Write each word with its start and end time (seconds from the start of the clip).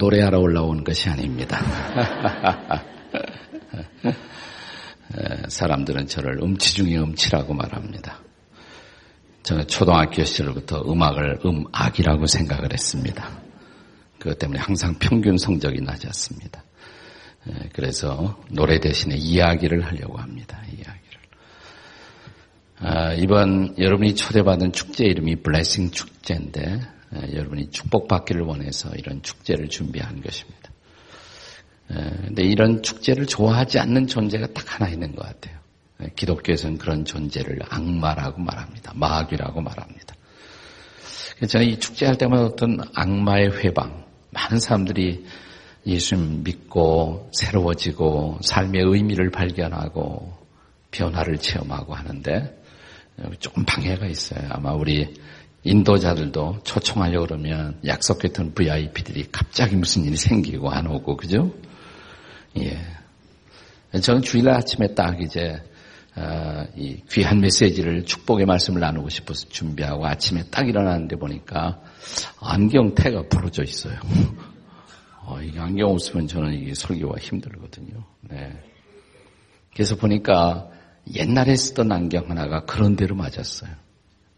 노래하러 0.00 0.40
올라온 0.40 0.82
것이 0.82 1.10
아닙니다. 1.10 1.60
사람들은 5.48 6.06
저를 6.06 6.42
음치 6.42 6.74
중에 6.74 6.96
음치라고 6.96 7.52
말합니다. 7.52 8.18
저는 9.42 9.66
초등학교 9.66 10.24
시절부터 10.24 10.90
음악을 10.90 11.40
음악이라고 11.44 12.24
생각을 12.26 12.72
했습니다. 12.72 13.42
그것 14.18 14.38
때문에 14.38 14.58
항상 14.58 14.94
평균 14.98 15.36
성적이 15.36 15.82
낮았습니다. 15.82 16.64
그래서 17.74 18.40
노래 18.50 18.80
대신에 18.80 19.16
이야기를 19.16 19.84
하려고 19.84 20.16
합니다. 20.18 20.62
이야기를. 20.66 21.20
아, 22.78 23.12
이번 23.14 23.76
여러분이 23.78 24.14
초대받은 24.14 24.72
축제 24.72 25.04
이름이 25.04 25.42
블레싱 25.42 25.90
축제인데 25.90 26.80
여러분이 27.12 27.70
축복받기를 27.70 28.42
원해서 28.42 28.90
이런 28.96 29.22
축제를 29.22 29.68
준비한 29.68 30.22
것입니다. 30.22 30.70
근데 31.88 32.44
이런 32.44 32.82
축제를 32.82 33.26
좋아하지 33.26 33.80
않는 33.80 34.06
존재가 34.06 34.48
딱 34.54 34.80
하나 34.80 34.88
있는 34.90 35.14
것 35.14 35.26
같아요. 35.26 35.58
기독교에서는 36.14 36.78
그런 36.78 37.04
존재를 37.04 37.58
악마라고 37.68 38.40
말합니다. 38.40 38.92
마귀라고 38.94 39.60
말합니다. 39.60 40.14
저는 41.48 41.66
이 41.66 41.78
축제할 41.78 42.16
때마다 42.16 42.44
어떤 42.44 42.78
악마의 42.94 43.58
회방, 43.58 44.04
많은 44.30 44.60
사람들이 44.60 45.24
예수님 45.86 46.44
믿고 46.44 47.30
새로워지고 47.32 48.38
삶의 48.42 48.82
의미를 48.84 49.30
발견하고 49.30 50.38
변화를 50.90 51.38
체험하고 51.38 51.94
하는데 51.94 52.56
조금 53.40 53.64
방해가 53.64 54.06
있어요. 54.06 54.46
아마 54.50 54.72
우리 54.72 55.14
인도자들도 55.62 56.60
초청하려고 56.64 57.26
그러면 57.26 57.78
약속했던 57.84 58.54
VIP들이 58.54 59.26
갑자기 59.30 59.76
무슨 59.76 60.04
일이 60.04 60.16
생기고 60.16 60.70
안 60.70 60.86
오고, 60.86 61.16
그죠? 61.16 61.52
예. 62.58 62.78
저는 64.00 64.22
주일날 64.22 64.54
아침에 64.54 64.94
딱 64.94 65.20
이제, 65.20 65.62
어, 66.16 66.64
이 66.76 67.02
귀한 67.10 67.40
메시지를 67.40 68.04
축복의 68.04 68.46
말씀을 68.46 68.80
나누고 68.80 69.10
싶어서 69.10 69.48
준비하고 69.48 70.06
아침에 70.06 70.44
딱 70.50 70.68
일어났는데 70.68 71.16
보니까 71.16 71.80
안경테가 72.40 73.24
부러져 73.28 73.62
있어요. 73.62 73.98
어, 75.26 75.40
이게 75.42 75.60
안경 75.60 75.90
없으면 75.90 76.26
저는 76.26 76.54
이게 76.54 76.74
설교가 76.74 77.18
힘들거든요. 77.20 78.02
네. 78.22 78.52
그래서 79.72 79.94
보니까 79.94 80.68
옛날에 81.14 81.54
쓰던 81.54 81.92
안경 81.92 82.30
하나가 82.30 82.64
그런 82.64 82.96
대로 82.96 83.14
맞았어요. 83.14 83.70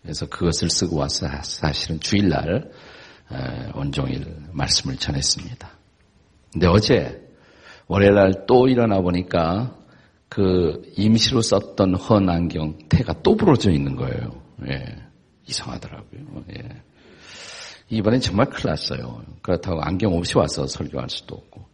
그래서 0.03 0.27
그것을 0.27 0.69
쓰고 0.69 0.97
와서 0.97 1.29
사실은 1.43 2.01
주일날 2.01 2.71
온종일 3.75 4.27
말씀을 4.53 4.97
전했습니다. 4.97 5.71
근데 6.53 6.67
어제 6.67 7.23
월요일날 7.87 8.47
또 8.47 8.69
일어나 8.69 9.01
보니까 9.01 9.77
그 10.29 10.83
임시로 10.97 11.43
썼던 11.43 11.95
헌 11.95 12.29
안경 12.29 12.79
태가 12.89 13.23
또 13.23 13.37
부러져 13.37 13.71
있는 13.71 13.97
거예요. 13.97 14.43
예. 14.69 14.97
이상하더라고요. 15.47 16.45
예. 16.57 16.83
이번엔 17.91 18.21
정말 18.21 18.47
큰일 18.49 18.71
났어요. 18.71 19.23
그렇다고 19.43 19.83
안경 19.83 20.17
없이 20.17 20.39
와서 20.39 20.67
설교할 20.67 21.11
수도 21.11 21.35
없고 21.35 21.67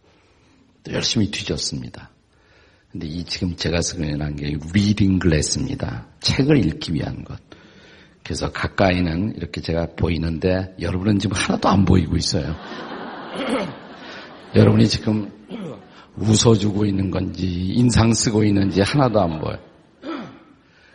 또 0.83 0.91
열심히 0.91 1.31
뒤졌습니다. 1.31 2.11
근데 2.91 3.07
이 3.07 3.23
지금 3.23 3.55
제가 3.55 3.81
쓰고 3.81 4.03
있는 4.03 4.21
안경이 4.21 4.57
reading 4.73 5.19
glass입니다. 5.19 6.07
책을 6.19 6.65
읽기 6.65 6.93
위한 6.93 7.23
것. 7.23 7.39
그래서 8.29 8.51
가까이는 8.51 9.33
이렇게 9.37 9.59
제가 9.59 9.87
보이는데 9.95 10.75
여러분은 10.79 11.17
지금 11.17 11.35
하나도 11.35 11.67
안 11.67 11.83
보이고 11.83 12.15
있어요. 12.15 12.55
여러분이 14.53 14.87
지금 14.87 15.31
웃어주고 16.15 16.85
있는 16.85 17.09
건지 17.09 17.47
인상 17.47 18.13
쓰고 18.13 18.43
있는지 18.43 18.83
하나도 18.83 19.19
안 19.19 19.39
보여. 19.39 19.57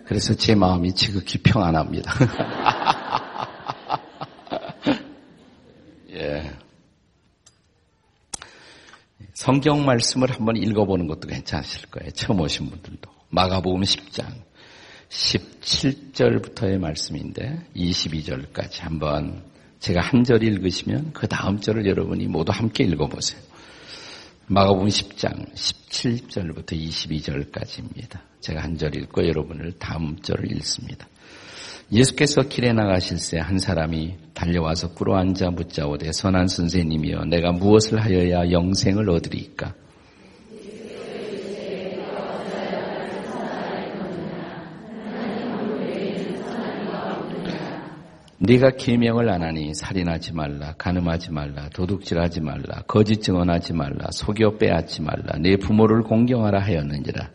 그래서 0.07 0.33
제 0.35 0.55
마음이 0.55 0.95
지극히 0.95 1.39
평안합니다. 1.39 2.13
예. 6.15 6.53
성경 9.33 9.85
말씀을 9.85 10.31
한번 10.31 10.57
읽어보는 10.57 11.09
것도 11.09 11.27
괜찮으실 11.27 11.91
거예요. 11.91 12.13
처음 12.13 12.39
오신 12.39 12.71
분들도. 12.71 13.11
마가복음 13.31 13.81
10장. 13.81 14.25
17절부터의 15.15 16.79
말씀인데 16.79 17.61
22절까지 17.77 18.81
한번 18.83 19.43
제가 19.79 20.01
한 20.01 20.25
절 20.25 20.43
읽으시면 20.43 21.13
그 21.13 21.29
다음 21.29 21.61
절을 21.61 21.87
여러분이 21.87 22.27
모두 22.27 22.53
함께 22.53 22.85
읽어보세요. 22.85 23.41
마가복음 24.47 24.89
10장 24.89 25.55
17절부터 25.55 26.73
22절까지입니다. 26.73 28.19
제가 28.41 28.63
한 28.63 28.77
절 28.77 28.97
읽고 28.97 29.27
여러분을 29.27 29.73
다음 29.79 30.17
절을 30.21 30.51
읽습니다. 30.57 31.07
예수께서 31.93 32.43
길에 32.43 32.73
나가실새 32.73 33.39
한 33.39 33.59
사람이 33.59 34.17
달려와서 34.35 34.95
꿇어 34.95 35.17
앉아 35.17 35.51
묻자오되 35.51 36.13
선한 36.13 36.49
선생님이여 36.49 37.27
내가 37.27 37.53
무엇을 37.53 38.03
하여야 38.03 38.51
영생을 38.51 39.09
얻으리까? 39.11 39.75
네가 48.47 48.73
계명을 48.77 49.31
안 49.31 49.43
하니 49.43 49.75
살인하지 49.75 50.35
말라, 50.35 50.75
간음하지 50.77 51.33
말라, 51.33 51.71
도둑질하지 51.71 52.43
말라, 52.43 52.83
거짓 52.87 53.23
증언하지 53.23 53.73
말라, 53.73 54.11
속여 54.11 54.59
빼앗지 54.59 55.01
말라, 55.01 55.39
내 55.41 55.57
부모를 55.57 56.03
공경하라 56.03 56.61
하였느니라. 56.61 57.31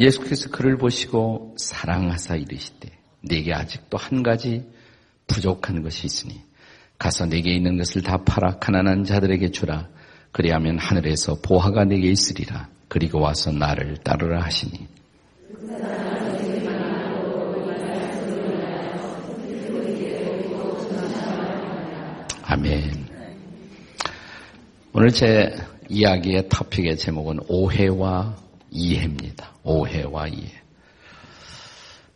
예수께서 0.00 0.50
그를 0.50 0.76
보시고 0.76 1.54
사랑하사 1.58 2.36
이르시되 2.36 2.88
네게 3.22 3.52
아직도 3.52 3.96
한 3.98 4.24
가지 4.24 4.64
부족한 5.28 5.82
것이 5.82 6.06
있으니 6.06 6.40
가서 6.98 7.26
네게 7.26 7.52
있는 7.52 7.76
것을 7.76 8.02
다 8.02 8.22
팔아 8.24 8.58
가난한 8.58 9.04
자들에게 9.04 9.50
주라 9.50 9.88
그리하면 10.30 10.78
하늘에서 10.78 11.40
보화가 11.42 11.84
네게 11.84 12.08
있으리라 12.08 12.68
그리고 12.88 13.20
와서 13.20 13.52
나를 13.52 13.98
따르라 13.98 14.42
하시니 14.42 14.88
아멘. 22.50 23.08
오늘 24.94 25.10
제 25.10 25.54
이야기의 25.90 26.48
토픽의 26.48 26.96
제목은 26.96 27.40
오해와 27.46 28.36
이해입니다. 28.70 29.54
오해와 29.62 30.28
이해. 30.28 30.52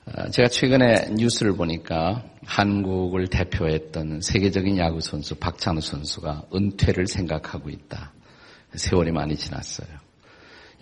어, 0.07 0.31
제가 0.31 0.49
최근에 0.49 1.11
뉴스를 1.17 1.55
보니까 1.55 2.25
한국을 2.47 3.29
대표했던 3.29 4.23
세계적인 4.23 4.79
야구 4.79 5.01
선수 5.01 5.35
박찬호 5.35 5.81
선수가 5.81 6.47
은퇴를 6.55 7.07
생각하고 7.07 7.69
있다. 7.69 8.13
세월이 8.75 9.13
많이 9.13 9.37
지났어요. 9.37 10.02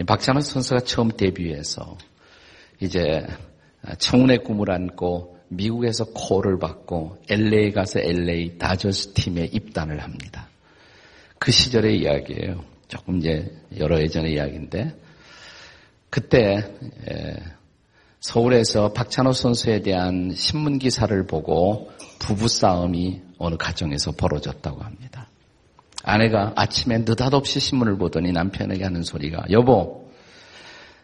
박찬호 0.06 0.40
선수가 0.40 0.80
처음 0.80 1.10
데뷔해서 1.10 1.96
이제 2.80 3.26
청운의 3.98 4.44
꿈을 4.44 4.70
안고 4.70 5.38
미국에서 5.48 6.04
콜을 6.14 6.58
받고 6.58 7.18
LA 7.28 7.72
가서 7.72 8.00
LA 8.00 8.58
다저스 8.58 9.12
팀에 9.14 9.44
입단을 9.52 10.02
합니다. 10.02 10.48
그 11.38 11.50
시절의 11.50 11.98
이야기예요. 11.98 12.64
조금 12.88 13.18
이제 13.18 13.50
여러 13.78 14.00
예전의 14.00 14.34
이야기인데 14.34 14.94
그때 16.08 16.74
서울에서 18.20 18.92
박찬호 18.92 19.32
선수에 19.32 19.80
대한 19.80 20.32
신문 20.34 20.78
기사를 20.78 21.26
보고 21.26 21.90
부부 22.18 22.48
싸움이 22.48 23.22
어느 23.38 23.56
가정에서 23.56 24.12
벌어졌다고 24.12 24.82
합니다. 24.82 25.09
아내가 26.10 26.52
아침에 26.56 26.98
느닷없이 26.98 27.60
신문을 27.60 27.96
보더니 27.96 28.32
남편에게 28.32 28.84
하는 28.84 29.02
소리가 29.02 29.46
여보 29.50 30.10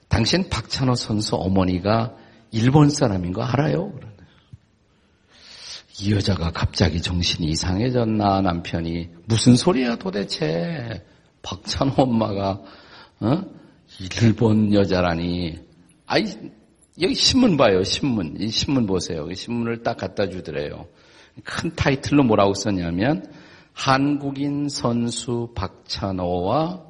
당신 0.09 0.49
박찬호 0.49 0.95
선수 0.95 1.37
어머니가 1.37 2.15
일본 2.51 2.91
사람인 2.91 3.33
거 3.33 3.43
알아요? 3.43 3.93
이 6.01 6.13
여자가 6.13 6.51
갑자기 6.51 7.01
정신이 7.01 7.49
이상해졌나 7.49 8.43
남편이 8.43 9.09
무슨 9.25 9.57
소리야 9.57 9.97
도대체? 9.97 11.05
박찬호 11.43 12.03
엄마가 12.03 12.61
어? 13.21 13.43
일본 14.23 14.75
여자라니. 14.75 15.59
아이 16.07 16.25
여기 17.01 17.15
신문 17.15 17.57
봐요 17.57 17.83
신문. 17.83 18.37
이 18.39 18.49
신문 18.49 18.87
보세요. 18.87 19.33
신문을 19.33 19.83
딱 19.83 19.97
갖다 19.97 20.29
주더래요. 20.29 20.87
큰 21.45 21.75
타이틀로 21.75 22.23
뭐라고 22.25 22.55
썼냐면 22.55 23.31
한국인 23.77 24.69
선수 24.71 25.51
박찬호와 25.55 26.83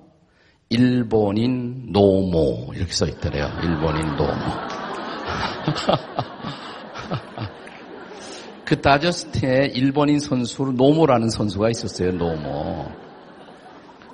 일본인 0.69 1.91
노모 1.91 2.73
이렇게 2.75 2.93
써 2.93 3.07
있더래요. 3.07 3.51
일본인 3.63 4.07
노모. 4.15 4.31
그 8.65 8.81
다저스 8.81 9.42
팀에 9.42 9.73
일본인 9.75 10.21
선수로 10.21 10.73
노모라는 10.73 11.29
선수가 11.29 11.71
있었어요, 11.71 12.13
노모. 12.13 12.87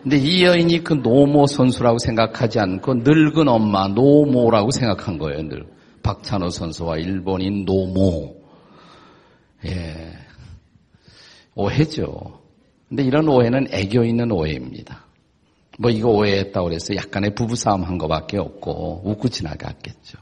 근데 0.03 0.17
이 0.17 0.43
여인이 0.43 0.83
그 0.83 0.95
노모 0.95 1.47
선수라고 1.47 1.99
생각하지 1.99 2.59
않고 2.59 2.95
늙은 2.95 3.49
엄마 3.49 3.87
노모라고 3.87 4.71
생각한 4.71 5.19
거예요, 5.19 5.43
늘. 5.43 5.67
박찬호 6.03 6.49
선수와 6.49 6.97
일본인 6.97 7.67
노모. 7.67 8.35
예. 9.67 10.15
오해죠. 11.55 12.42
근데 12.93 13.05
이런 13.05 13.27
오해는 13.27 13.69
애교 13.71 14.05
있는 14.05 14.31
오해입니다. 14.31 15.07
뭐 15.79 15.91
이거 15.91 16.11
오해했다고 16.11 16.69
그래서 16.69 16.95
약간의 16.95 17.35
부부싸움 17.35 17.85
한 17.85 17.97
것밖에 17.97 18.37
없고 18.37 19.01
웃고 19.07 19.31
지나갔겠죠. 19.31 20.19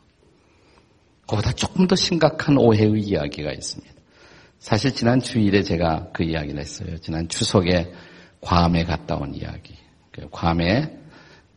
그보다 1.22 1.50
조금 1.50 1.88
더 1.88 1.96
심각한 1.96 2.56
오해의 2.56 3.00
이야기가 3.00 3.50
있습니다. 3.50 3.92
사실 4.60 4.94
지난 4.94 5.18
주일에 5.18 5.64
제가 5.64 6.10
그 6.12 6.22
이야기를 6.22 6.60
했어요. 6.60 6.96
지난 6.98 7.28
추석에 7.28 7.92
괌에 8.40 8.84
갔다 8.84 9.16
온 9.16 9.34
이야기. 9.34 9.74
그 10.12 10.28
괌에 10.30 10.96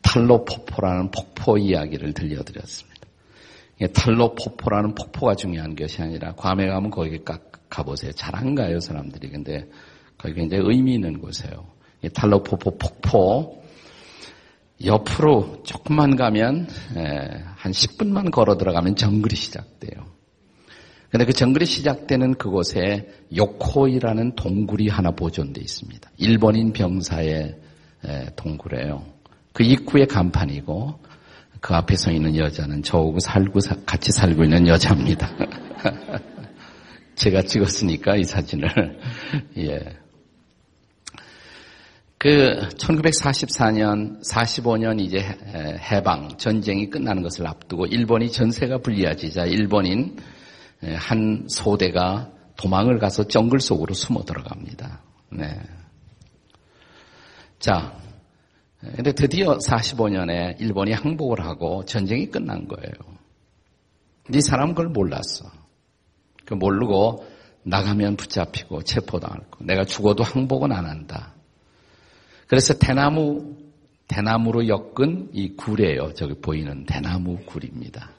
탈로 0.01 0.45
폭포라는 0.45 1.11
폭포 1.11 1.59
이야기를 1.59 2.13
들려드렸습니다. 2.13 3.01
탈로 3.93 4.33
폭포라는 4.33 4.95
폭포가 4.95 5.35
중요한 5.35 5.75
것이 5.75 6.01
아니라 6.01 6.33
괌에 6.33 6.65
가면 6.65 6.89
거기 6.89 7.19
가보세요. 7.69 8.11
잘 8.13 8.33
안 8.35 8.55
가요, 8.55 8.79
사람들이. 8.79 9.29
근데 9.29 9.67
거기 10.23 10.35
굉장히 10.35 10.63
의미 10.65 10.93
있는 10.93 11.19
곳이에요. 11.19 11.67
탈로 12.13 12.43
폭포 12.43 12.77
폭포 12.77 13.61
옆으로 14.83 15.63
조금만 15.63 16.15
가면 16.15 16.67
한 17.57 17.71
10분만 17.71 18.31
걸어 18.31 18.57
들어가면 18.57 18.95
정글이 18.95 19.35
시작돼요. 19.35 20.05
근데 21.09 21.25
그 21.25 21.33
정글이 21.33 21.65
시작되는 21.65 22.35
그곳에 22.35 23.09
요코이라는 23.35 24.35
동굴이 24.35 24.87
하나 24.87 25.11
보존돼 25.11 25.59
있습니다. 25.59 26.09
일본인 26.17 26.71
병사의 26.71 27.57
동굴이에요. 28.37 29.05
그 29.51 29.63
입구에 29.63 30.05
간판이고 30.05 30.99
그 31.59 31.75
앞에 31.75 31.97
서 31.97 32.11
있는 32.11 32.37
여자는 32.37 32.81
저하고 32.81 33.19
살고 33.19 33.59
같이 33.85 34.13
살고 34.13 34.45
있는 34.45 34.67
여자입니다. 34.67 35.29
제가 37.15 37.41
찍었으니까 37.43 38.15
이 38.15 38.23
사진을 38.23 38.99
예. 39.59 40.02
그 42.23 42.69
1944년, 42.77 44.25
45년 44.25 45.01
이제 45.01 45.19
해방 45.19 46.29
전쟁이 46.37 46.89
끝나는 46.89 47.21
것을 47.21 47.45
앞두고 47.45 47.87
일본이 47.87 48.31
전세가 48.31 48.77
불리해지자 48.77 49.43
일본인 49.43 50.15
한 50.95 51.45
소대가 51.49 52.31
도망을 52.55 52.97
가서 52.97 53.27
정글 53.27 53.59
속으로 53.59 53.93
숨어 53.93 54.23
들어갑니다. 54.23 55.01
네. 55.33 55.59
자, 57.59 57.93
근데 58.79 59.11
드디어 59.11 59.57
45년에 59.57 60.61
일본이 60.61 60.93
항복을 60.93 61.45
하고 61.45 61.83
전쟁이 61.83 62.31
끝난 62.31 62.69
거예요. 62.69 62.93
이 64.33 64.39
사람은 64.39 64.75
그걸 64.75 64.91
몰랐어. 64.91 65.51
그 66.45 66.53
모르고 66.53 67.27
나가면 67.63 68.15
붙잡히고 68.15 68.83
체포당할 68.83 69.41
거. 69.51 69.65
내가 69.65 69.83
죽어도 69.83 70.23
항복은 70.23 70.71
안 70.71 70.85
한다. 70.85 71.32
그래서 72.53 72.75
대나무, 72.75 73.55
대나무로 74.07 74.67
엮은 74.67 75.31
이 75.33 75.55
굴이에요. 75.55 76.13
저기 76.13 76.35
보이는 76.35 76.85
대나무 76.85 77.39
굴입니다. 77.47 78.11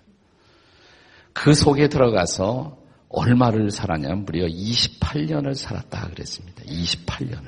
그 1.33 1.55
속에 1.55 1.87
들어가서 1.87 2.77
얼마를 3.11 3.71
살았냐면 3.71 4.25
무려 4.25 4.45
28년을 4.47 5.55
살았다 5.55 6.09
그랬습니다. 6.09 6.65
28년을. 6.65 7.47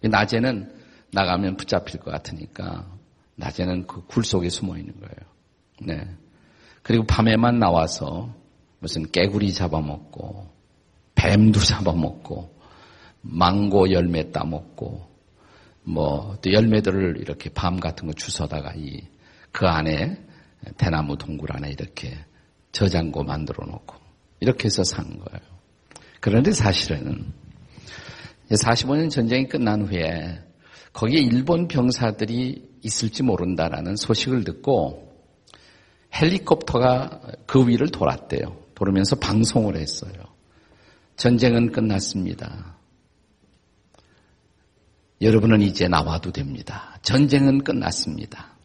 낮에는 0.00 0.72
나가면 1.12 1.58
붙잡힐 1.58 2.00
것 2.00 2.10
같으니까 2.10 2.90
낮에는 3.36 3.86
그 3.86 4.00
굴 4.06 4.24
속에 4.24 4.48
숨어 4.48 4.78
있는 4.78 4.94
거예요. 5.00 5.14
네. 5.82 6.08
그리고 6.82 7.04
밤에만 7.04 7.58
나와서 7.58 8.34
무슨 8.78 9.02
깨구리 9.12 9.52
잡아먹고 9.52 10.48
뱀도 11.16 11.60
잡아먹고 11.60 12.56
망고 13.20 13.90
열매 13.90 14.30
따먹고 14.30 15.07
뭐 15.88 16.36
또 16.42 16.52
열매들을 16.52 17.18
이렇게 17.20 17.50
밤 17.50 17.80
같은 17.80 18.06
거 18.06 18.12
주워다가 18.12 18.74
이 18.76 19.18
그 19.52 19.66
안에 19.66 20.16
대나무 20.76 21.16
동굴 21.16 21.52
안에 21.52 21.70
이렇게 21.70 22.16
저장고 22.72 23.24
만들어 23.24 23.66
놓고 23.66 23.96
이렇게 24.40 24.66
해서 24.66 24.84
산 24.84 25.18
거예요. 25.18 25.40
그런데 26.20 26.52
사실은 26.52 27.32
45년 28.50 29.10
전쟁이 29.10 29.48
끝난 29.48 29.82
후에 29.82 30.44
거기에 30.92 31.20
일본 31.20 31.68
병사들이 31.68 32.68
있을지 32.82 33.22
모른다라는 33.22 33.96
소식을 33.96 34.44
듣고 34.44 35.12
헬리콥터가 36.14 37.20
그 37.46 37.66
위를 37.66 37.88
돌았대요. 37.88 38.56
돌으면서 38.74 39.16
방송을 39.16 39.76
했어요. 39.76 40.12
전쟁은 41.16 41.72
끝났습니다. 41.72 42.77
여러분은 45.20 45.62
이제 45.62 45.88
나와도 45.88 46.32
됩니다. 46.32 46.98
전쟁은 47.02 47.64
끝났습니다. 47.64 48.56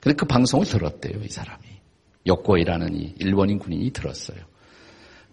그래서 0.00 0.16
그 0.16 0.26
방송을 0.26 0.66
들었대요, 0.66 1.22
이 1.22 1.28
사람이. 1.28 1.64
요코이라는 2.26 2.94
이 2.96 3.14
일본인 3.18 3.58
군인이 3.58 3.90
들었어요. 3.90 4.38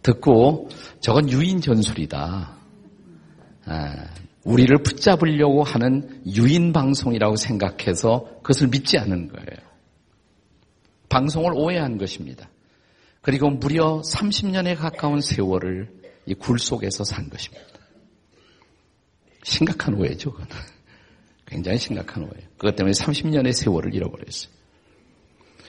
듣고 0.01 0.69
저건 0.99 1.29
유인 1.29 1.61
전술이다. 1.61 2.57
아, 3.65 4.05
우리를 4.43 4.77
붙잡으려고 4.83 5.63
하는 5.63 6.21
유인 6.35 6.71
방송이라고 6.73 7.35
생각해서 7.35 8.25
그것을 8.43 8.67
믿지 8.67 8.97
않은 8.97 9.29
거예요. 9.29 9.65
방송을 11.09 11.53
오해한 11.55 11.97
것입니다. 11.97 12.49
그리고 13.21 13.49
무려 13.49 14.01
30년에 14.01 14.75
가까운 14.77 15.21
세월을 15.21 15.89
이 16.27 16.33
굴 16.35 16.59
속에서 16.59 17.03
산 17.03 17.29
것입니다. 17.29 17.65
심각한 19.43 19.93
오해죠, 19.93 20.31
그건. 20.31 20.47
굉장히 21.45 21.77
심각한 21.77 22.23
오해예요. 22.23 22.49
그것 22.57 22.75
때문에 22.75 22.91
30년의 22.91 23.53
세월을 23.53 23.93
잃어버렸어요. 23.93 24.53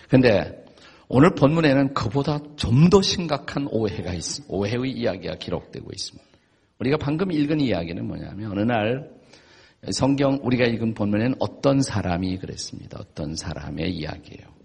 근데 0.08 0.64
오늘 1.08 1.34
본문에는 1.34 1.94
그보다 1.94 2.40
좀 2.56 2.90
더 2.90 3.02
심각한 3.02 3.68
오해가 3.70 4.12
있습니다. 4.12 4.54
오해의 4.54 4.92
이야기가 4.92 5.36
기록되고 5.36 5.88
있습니다. 5.92 6.26
우리가 6.78 6.96
방금 6.98 7.32
읽은 7.32 7.60
이야기는 7.60 8.06
뭐냐면 8.06 8.52
어느 8.52 8.60
날 8.60 9.10
성경 9.90 10.38
우리가 10.42 10.64
읽은 10.66 10.94
본문에는 10.94 11.36
어떤 11.38 11.80
사람이 11.80 12.38
그랬습니다. 12.38 12.98
어떤 13.00 13.34
사람의 13.34 13.90
이야기예요. 13.90 14.56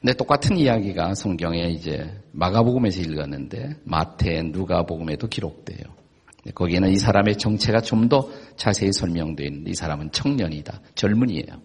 근데 0.00 0.12
똑같은 0.14 0.58
이야기가 0.58 1.14
성경에 1.14 1.68
이제 1.68 2.20
마가복음에서 2.32 3.00
읽었는데 3.00 3.76
마태, 3.84 4.42
누가복음에도 4.42 5.28
기록돼요. 5.28 6.03
거기에는 6.52 6.90
이 6.90 6.96
사람의 6.96 7.38
정체가 7.38 7.80
좀 7.80 8.08
더 8.08 8.28
자세히 8.56 8.92
설명되어 8.92 9.46
있는데 9.46 9.70
이 9.70 9.74
사람은 9.74 10.12
청년이다. 10.12 10.80
젊은이에요. 10.94 11.62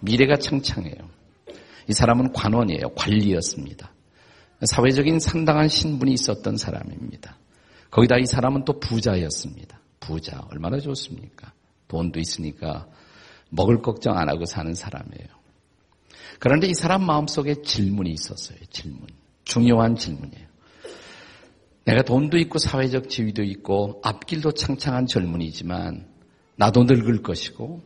미래가 0.00 0.36
창창해요. 0.36 0.96
이 1.88 1.92
사람은 1.92 2.32
관원이에요. 2.32 2.88
관리였습니다. 2.96 3.92
사회적인 4.62 5.20
상당한 5.20 5.68
신분이 5.68 6.12
있었던 6.12 6.56
사람입니다. 6.56 7.36
거기다 7.90 8.16
이 8.18 8.26
사람은 8.26 8.64
또 8.64 8.80
부자였습니다. 8.80 9.78
부자. 10.00 10.46
얼마나 10.50 10.78
좋습니까? 10.78 11.52
돈도 11.88 12.18
있으니까 12.18 12.86
먹을 13.50 13.82
걱정 13.82 14.16
안 14.16 14.28
하고 14.28 14.46
사는 14.46 14.72
사람이에요. 14.74 15.28
그런데 16.38 16.66
이 16.66 16.74
사람 16.74 17.04
마음속에 17.04 17.62
질문이 17.62 18.10
있었어요. 18.10 18.58
질문. 18.70 19.06
중요한 19.44 19.96
질문이에요. 19.96 20.43
내가 21.84 22.02
돈도 22.02 22.38
있고 22.38 22.58
사회적 22.58 23.08
지위도 23.08 23.42
있고 23.42 24.00
앞길도 24.02 24.52
창창한 24.52 25.06
젊은이지만 25.06 26.08
나도 26.56 26.84
늙을 26.84 27.22
것이고 27.22 27.82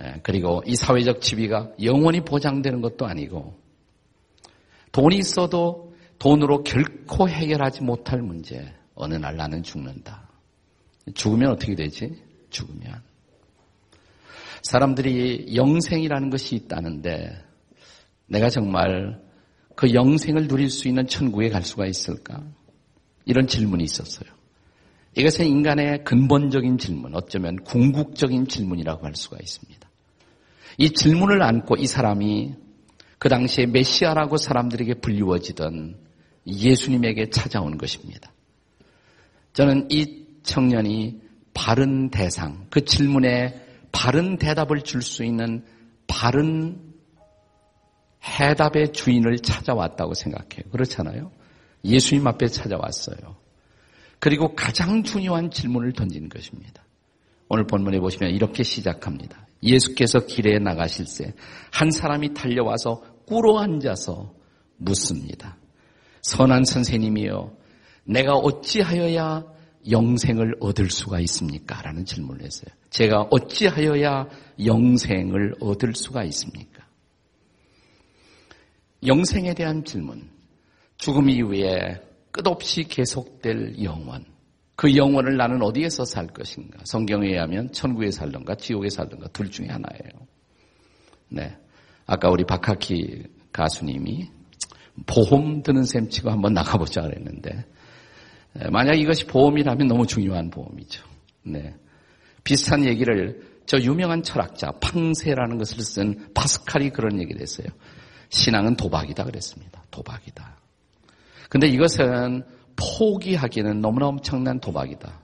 예, 0.00 0.20
그리고 0.22 0.62
이 0.66 0.74
사회적 0.74 1.20
지위가 1.20 1.72
영원히 1.82 2.20
보장되는 2.20 2.80
것도 2.80 3.06
아니고 3.06 3.54
돈이 4.92 5.16
있어도 5.16 5.94
돈으로 6.18 6.62
결코 6.62 7.28
해결하지 7.28 7.82
못할 7.82 8.22
문제. 8.22 8.72
어느 8.94 9.14
날 9.14 9.36
나는 9.36 9.62
죽는다. 9.62 10.28
죽으면 11.14 11.50
어떻게 11.50 11.74
되지? 11.74 12.22
죽으면. 12.50 13.02
사람들이 14.62 15.54
영생이라는 15.56 16.30
것이 16.30 16.54
있다는데 16.54 17.44
내가 18.26 18.48
정말 18.48 19.20
그 19.74 19.92
영생을 19.92 20.46
누릴 20.46 20.70
수 20.70 20.88
있는 20.88 21.06
천국에 21.06 21.48
갈 21.48 21.62
수가 21.62 21.86
있을까? 21.86 22.42
이런 23.24 23.46
질문이 23.46 23.84
있었어요. 23.84 24.28
이것은 25.16 25.46
인간의 25.46 26.04
근본적인 26.04 26.78
질문, 26.78 27.14
어쩌면 27.14 27.56
궁극적인 27.64 28.48
질문이라고 28.48 29.06
할 29.06 29.14
수가 29.14 29.38
있습니다. 29.40 29.88
이 30.78 30.90
질문을 30.90 31.42
안고 31.42 31.76
이 31.76 31.86
사람이 31.86 32.54
그 33.18 33.28
당시에 33.28 33.66
메시아라고 33.66 34.36
사람들에게 34.36 34.94
불리워지던 34.94 35.96
예수님에게 36.46 37.30
찾아온 37.30 37.78
것입니다. 37.78 38.32
저는 39.52 39.86
이 39.90 40.26
청년이 40.42 41.20
바른 41.54 42.10
대상, 42.10 42.66
그 42.70 42.84
질문에 42.84 43.64
바른 43.92 44.36
대답을 44.36 44.82
줄 44.82 45.00
수 45.00 45.24
있는 45.24 45.64
바른 46.08 46.80
해답의 48.24 48.92
주인을 48.92 49.38
찾아왔다고 49.38 50.14
생각해요. 50.14 50.70
그렇잖아요? 50.72 51.30
예수님 51.84 52.26
앞에 52.26 52.46
찾아왔어요. 52.48 53.36
그리고 54.18 54.54
가장 54.54 55.02
중요한 55.02 55.50
질문을 55.50 55.92
던진 55.92 56.28
것입니다. 56.28 56.82
오늘 57.48 57.66
본문에 57.66 58.00
보시면 58.00 58.32
이렇게 58.32 58.62
시작합니다. 58.62 59.46
예수께서 59.62 60.20
길에 60.26 60.58
나가실새 60.58 61.34
한 61.70 61.90
사람이 61.90 62.34
달려와서 62.34 63.02
꿇어 63.26 63.58
앉아서 63.58 64.34
묻습니다. 64.76 65.56
선한 66.22 66.64
선생님이여 66.64 67.54
내가 68.04 68.34
어찌하여야 68.34 69.44
영생을 69.90 70.56
얻을 70.60 70.90
수가 70.90 71.20
있습니까? 71.20 71.82
라는 71.82 72.04
질문을 72.04 72.42
했어요. 72.44 72.74
제가 72.90 73.28
어찌하여야 73.30 74.28
영생을 74.64 75.56
얻을 75.60 75.94
수가 75.94 76.24
있습니까? 76.24 76.86
영생에 79.06 79.52
대한 79.54 79.84
질문. 79.84 80.30
죽음 81.04 81.28
이후에 81.28 82.00
끝없이 82.30 82.84
계속될 82.84 83.82
영원. 83.82 84.24
그 84.74 84.96
영혼을 84.96 85.36
나는 85.36 85.62
어디에서 85.62 86.06
살 86.06 86.28
것인가? 86.28 86.78
성경에 86.84 87.28
의하면 87.28 87.70
천국에 87.72 88.10
살던가 88.10 88.54
지옥에 88.54 88.88
살던가 88.88 89.28
둘 89.28 89.50
중에 89.50 89.66
하나예요. 89.66 90.26
네. 91.28 91.58
아까 92.06 92.30
우리 92.30 92.44
박학기 92.44 93.24
가수님이 93.52 94.30
보험 95.04 95.62
드는 95.62 95.84
셈 95.84 96.08
치고 96.08 96.30
한번 96.30 96.54
나가보자 96.54 97.02
그랬는데 97.02 97.66
만약 98.72 98.94
이것이 98.94 99.26
보험이라면 99.26 99.86
너무 99.86 100.06
중요한 100.06 100.48
보험이죠. 100.48 101.04
네. 101.42 101.74
비슷한 102.44 102.86
얘기를 102.86 103.42
저 103.66 103.76
유명한 103.78 104.22
철학자 104.22 104.70
팡세라는 104.80 105.58
것을 105.58 105.80
쓴 105.80 106.32
파스칼이 106.32 106.88
그런 106.90 107.20
얘기를 107.20 107.42
했어요. 107.42 107.66
신앙은 108.30 108.76
도박이다 108.76 109.24
그랬습니다. 109.24 109.84
도박이다. 109.90 110.63
근데 111.54 111.68
이것은 111.68 112.42
포기하기에는 112.74 113.80
너무나 113.80 114.08
엄청난 114.08 114.58
도박이다. 114.58 115.20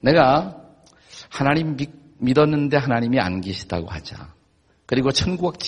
내가 0.00 0.56
하나님 1.28 1.76
믿었는데 2.16 2.78
하나님이 2.78 3.20
안 3.20 3.42
계시다고 3.42 3.88
하자. 3.88 4.32
그리고 4.86 5.12
천국, 5.12 5.58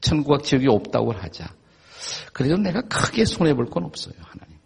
천국 0.00 0.42
지역이 0.42 0.68
없다고 0.68 1.12
하자. 1.12 1.44
그래도 2.32 2.56
내가 2.56 2.80
크게 2.80 3.26
손해볼 3.26 3.66
건 3.66 3.84
없어요, 3.84 4.14
하나님. 4.20 4.56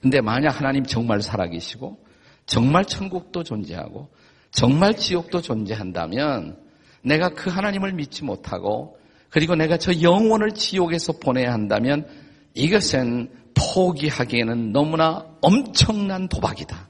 근데 0.00 0.22
만약 0.22 0.58
하나님 0.58 0.82
정말 0.84 1.20
살아계시고, 1.20 2.02
정말 2.46 2.86
천국도 2.86 3.44
존재하고, 3.44 4.08
정말 4.52 4.96
지옥도 4.96 5.42
존재한다면, 5.42 6.58
내가 7.02 7.28
그 7.28 7.50
하나님을 7.50 7.92
믿지 7.92 8.24
못하고, 8.24 8.98
그리고 9.28 9.54
내가 9.54 9.76
저 9.76 10.00
영혼을 10.00 10.52
지옥에서 10.52 11.12
보내야 11.20 11.52
한다면, 11.52 12.08
이것은 12.54 13.44
포기하기에는 13.56 14.72
너무나 14.72 15.26
엄청난 15.40 16.28
도박이다. 16.28 16.88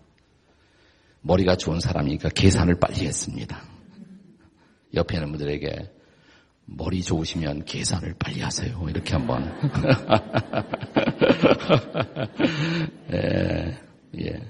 머리가 1.22 1.56
좋은 1.56 1.80
사람이니까 1.80 2.28
계산을 2.30 2.78
빨리 2.78 3.06
했습니다. 3.06 3.62
옆에 4.94 5.16
있는 5.16 5.32
분들에게 5.32 5.92
머리 6.66 7.02
좋으시면 7.02 7.64
계산을 7.64 8.14
빨리 8.18 8.40
하세요. 8.40 8.84
이렇게 8.88 9.12
한번. 9.12 9.52
예, 13.12 13.78
예. 14.20 14.40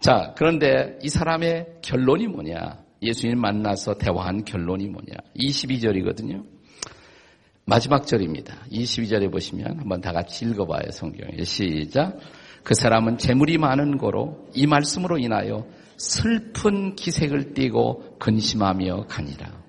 자, 0.00 0.34
그런데 0.36 0.98
이 1.02 1.08
사람의 1.08 1.78
결론이 1.82 2.26
뭐냐? 2.28 2.78
예수님 3.02 3.40
만나서 3.40 3.98
대화한 3.98 4.44
결론이 4.44 4.86
뭐냐? 4.88 5.14
22절이거든요. 5.36 6.44
마지막 7.68 8.06
절입니다. 8.06 8.54
22절에 8.70 9.30
보시면 9.30 9.80
한번 9.80 10.00
다 10.00 10.12
같이 10.12 10.44
읽어봐요. 10.44 10.92
성경에. 10.92 11.42
시작. 11.42 12.16
그 12.62 12.74
사람은 12.74 13.18
재물이 13.18 13.58
많은 13.58 13.98
거로 13.98 14.48
이 14.54 14.68
말씀으로 14.68 15.18
인하여 15.18 15.66
슬픈 15.96 16.94
기색을 16.94 17.54
띠고 17.54 18.18
근심하며 18.20 19.06
가니라. 19.08 19.60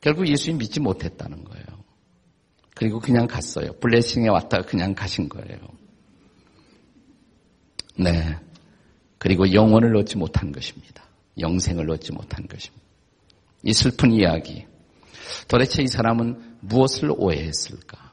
결국 0.00 0.28
예수님 0.28 0.58
믿지 0.58 0.78
못했다는 0.78 1.42
거예요. 1.42 1.66
그리고 2.76 3.00
그냥 3.00 3.26
갔어요. 3.26 3.72
블레싱에 3.80 4.28
왔다가 4.28 4.64
그냥 4.64 4.94
가신 4.94 5.28
거예요. 5.28 5.58
네. 7.96 8.36
그리고 9.18 9.52
영혼을 9.52 9.96
얻지 9.96 10.16
못한 10.16 10.52
것입니다. 10.52 11.02
영생을 11.40 11.90
얻지 11.90 12.12
못한 12.12 12.46
것입니다. 12.46 12.86
이 13.64 13.72
슬픈 13.72 14.12
이야기. 14.12 14.64
도대체 15.48 15.82
이 15.82 15.88
사람은 15.88 16.47
무엇을 16.60 17.12
오해했을까? 17.16 18.12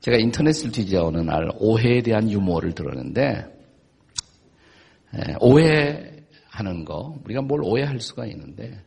제가 0.00 0.16
인터넷을 0.16 0.70
뒤져 0.70 1.04
어느 1.04 1.18
날 1.18 1.50
오해에 1.58 2.02
대한 2.02 2.30
유머를 2.30 2.74
들었는데, 2.74 3.46
오해하는 5.40 6.84
거, 6.84 7.16
우리가 7.24 7.42
뭘 7.42 7.62
오해할 7.62 8.00
수가 8.00 8.26
있는데, 8.26 8.82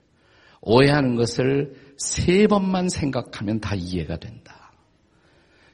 오해하는 0.61 1.15
것을 1.15 1.75
세 1.97 2.47
번만 2.47 2.87
생각하면 2.89 3.59
다 3.59 3.75
이해가 3.75 4.17
된다. 4.17 4.71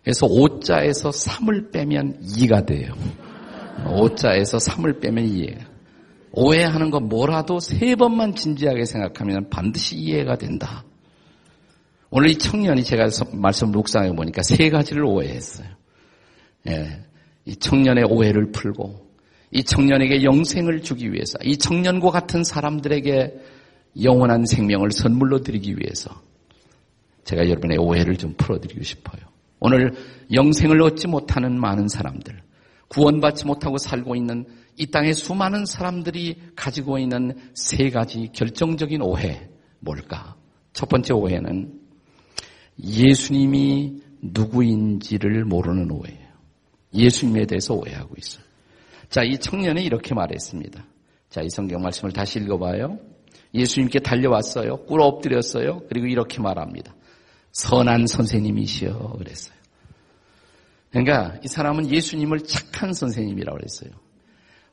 그래서 0.03 0.25
오자에서 0.25 1.09
3을 1.09 1.71
빼면 1.71 2.21
2가 2.21 2.65
돼요. 2.65 2.93
오자에서 3.85 4.57
3을 4.57 5.01
빼면 5.01 5.25
2예요. 5.25 5.65
오해하는 6.31 6.91
거 6.91 6.99
뭐라도 6.99 7.59
세 7.59 7.95
번만 7.95 8.33
진지하게 8.33 8.85
생각하면 8.85 9.49
반드시 9.49 9.97
이해가 9.97 10.37
된다. 10.37 10.85
오늘 12.09 12.29
이 12.29 12.37
청년이 12.37 12.83
제가 12.83 13.09
말씀 13.33 13.71
묵상해 13.71 14.15
보니까 14.15 14.41
세 14.41 14.69
가지를 14.69 15.03
오해했어요. 15.03 15.67
예, 16.67 17.03
이 17.45 17.55
청년의 17.55 18.05
오해를 18.05 18.51
풀고 18.51 19.07
이 19.51 19.63
청년에게 19.63 20.23
영생을 20.23 20.81
주기 20.81 21.11
위해서 21.11 21.37
이 21.43 21.57
청년과 21.57 22.11
같은 22.11 22.43
사람들에게 22.43 23.33
영원한 24.03 24.45
생명을 24.45 24.91
선물로 24.91 25.41
드리기 25.41 25.77
위해서 25.77 26.11
제가 27.23 27.49
여러분의 27.49 27.77
오해를 27.77 28.15
좀 28.15 28.33
풀어드리고 28.37 28.83
싶어요. 28.83 29.21
오늘 29.59 29.93
영생을 30.31 30.81
얻지 30.81 31.07
못하는 31.07 31.59
많은 31.59 31.87
사람들, 31.87 32.41
구원받지 32.89 33.45
못하고 33.45 33.77
살고 33.77 34.15
있는 34.15 34.45
이 34.77 34.85
땅의 34.85 35.13
수많은 35.13 35.65
사람들이 35.65 36.37
가지고 36.55 36.99
있는 36.99 37.33
세 37.53 37.89
가지 37.89 38.29
결정적인 38.31 39.01
오해, 39.01 39.49
뭘까? 39.79 40.35
첫 40.73 40.87
번째 40.87 41.13
오해는 41.13 41.86
예수님이 42.83 44.01
누구인지를 44.21 45.45
모르는 45.45 45.91
오해예요. 45.91 46.27
예수님에 46.93 47.45
대해서 47.45 47.73
오해하고 47.73 48.15
있어요. 48.17 48.43
자, 49.09 49.23
이 49.23 49.37
청년이 49.37 49.83
이렇게 49.83 50.13
말했습니다. 50.13 50.85
자, 51.29 51.41
이 51.41 51.49
성경 51.49 51.81
말씀을 51.81 52.11
다시 52.11 52.39
읽어봐요. 52.39 52.99
예수님께 53.53 53.99
달려왔어요. 53.99 54.85
꿇어 54.85 55.05
엎드렸어요. 55.05 55.83
그리고 55.89 56.07
이렇게 56.07 56.41
말합니다. 56.41 56.93
선한 57.51 58.07
선생님이시여 58.07 59.15
그랬어요. 59.17 59.57
그러니까 60.91 61.37
이 61.43 61.47
사람은 61.47 61.89
예수님을 61.89 62.39
착한 62.39 62.93
선생님이라고 62.93 63.57
그랬어요. 63.57 63.91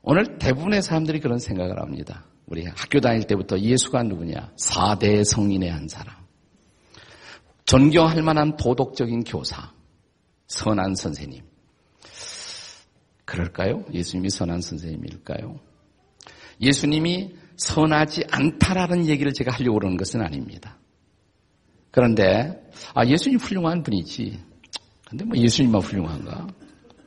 오늘 0.02 0.38
대부분의 0.38 0.82
사람들이 0.82 1.20
그런 1.20 1.38
생각을 1.38 1.80
합니다. 1.80 2.24
우리 2.46 2.64
학교 2.66 3.00
다닐 3.00 3.26
때부터 3.26 3.58
예수가 3.58 4.02
누구냐? 4.02 4.52
4대 4.56 5.24
성인의 5.24 5.70
한 5.70 5.88
사람. 5.88 6.23
존경할 7.64 8.22
만한 8.22 8.56
도덕적인 8.56 9.24
교사. 9.24 9.72
선한 10.46 10.94
선생님. 10.96 11.42
그럴까요? 13.24 13.84
예수님이 13.92 14.30
선한 14.30 14.60
선생님일까요? 14.60 15.58
예수님이 16.60 17.34
선하지 17.56 18.24
않다라는 18.30 19.06
얘기를 19.06 19.32
제가 19.32 19.52
하려고 19.52 19.78
그러는 19.78 19.96
것은 19.96 20.20
아닙니다. 20.20 20.78
그런데 21.90 22.62
아 22.94 23.06
예수님 23.06 23.38
훌륭한 23.38 23.82
분이지. 23.82 24.38
근데 25.08 25.24
뭐 25.24 25.36
예수님만 25.38 25.80
훌륭한가? 25.80 26.46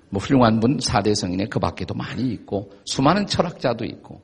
뭐 0.09 0.21
훌륭한 0.21 0.59
분 0.59 0.77
4대 0.77 1.13
성인에 1.13 1.47
그 1.47 1.59
밖에도 1.59 1.93
많이 1.93 2.31
있고 2.31 2.71
수많은 2.85 3.27
철학자도 3.27 3.85
있고 3.85 4.21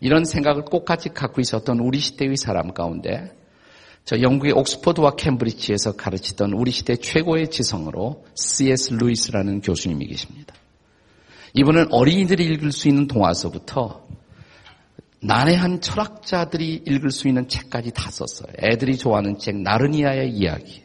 이런 0.00 0.24
생각을 0.24 0.64
꼭같이 0.64 1.10
갖고 1.10 1.40
있었던 1.40 1.78
우리 1.78 1.98
시대의 1.98 2.36
사람 2.36 2.72
가운데 2.72 3.36
저 4.04 4.20
영국의 4.20 4.52
옥스퍼드와 4.52 5.16
캠브리지에서 5.16 5.96
가르치던 5.96 6.52
우리 6.52 6.70
시대 6.70 6.96
최고의 6.96 7.50
지성으로 7.50 8.24
C.S. 8.34 8.94
루이스라는 8.94 9.62
교수님이 9.62 10.06
계십니다. 10.06 10.54
이분은 11.54 11.92
어린이들이 11.92 12.44
읽을 12.44 12.72
수 12.72 12.88
있는 12.88 13.06
동화서부터 13.06 14.06
난해한 15.22 15.80
철학자들이 15.80 16.82
읽을 16.86 17.10
수 17.10 17.28
있는 17.28 17.48
책까지 17.48 17.92
다 17.92 18.10
썼어요. 18.10 18.52
애들이 18.62 18.98
좋아하는 18.98 19.38
책 19.38 19.56
나르니아의 19.56 20.30
이야기. 20.32 20.82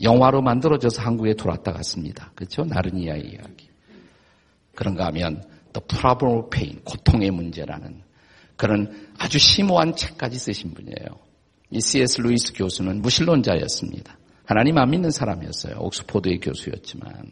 영화로 0.00 0.40
만들어져서 0.40 1.02
한국에 1.02 1.34
들어왔다 1.34 1.72
갔습니다. 1.72 2.30
그렇죠? 2.36 2.62
나르니아 2.64 3.16
이야기. 3.16 3.68
그런가 4.74 5.06
하면 5.06 5.42
Problem 5.72 6.38
of 6.38 6.50
Pain, 6.50 6.80
고통의 6.84 7.30
문제라는 7.32 8.02
그런 8.56 9.10
아주 9.18 9.38
심오한 9.38 9.96
책까지 9.96 10.38
쓰신 10.38 10.74
분이에요. 10.74 11.29
이 11.70 11.80
C.S. 11.80 12.20
루이스 12.20 12.52
교수는 12.54 13.00
무신론자였습니다. 13.02 14.18
하나님 14.44 14.78
안 14.78 14.90
믿는 14.90 15.10
사람이었어요. 15.10 15.76
옥스포드의 15.78 16.40
교수였지만. 16.40 17.30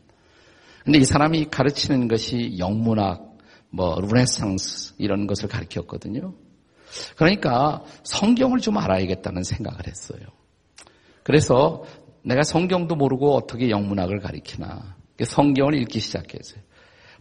근데 0.84 0.98
이 1.00 1.04
사람이 1.04 1.46
가르치는 1.50 2.08
것이 2.08 2.56
영문학, 2.58 3.36
뭐 3.70 4.00
루네상스 4.00 4.94
이런 4.98 5.26
것을 5.26 5.48
가르쳤거든요. 5.48 6.34
그러니까 7.16 7.82
성경을 8.04 8.60
좀 8.60 8.78
알아야겠다는 8.78 9.42
생각을 9.42 9.86
했어요. 9.86 10.20
그래서 11.22 11.84
내가 12.22 12.42
성경도 12.42 12.94
모르고 12.94 13.34
어떻게 13.34 13.70
영문학을 13.70 14.20
가르치나 14.20 14.96
성경을 15.22 15.74
읽기 15.82 16.00
시작했어요. 16.00 16.62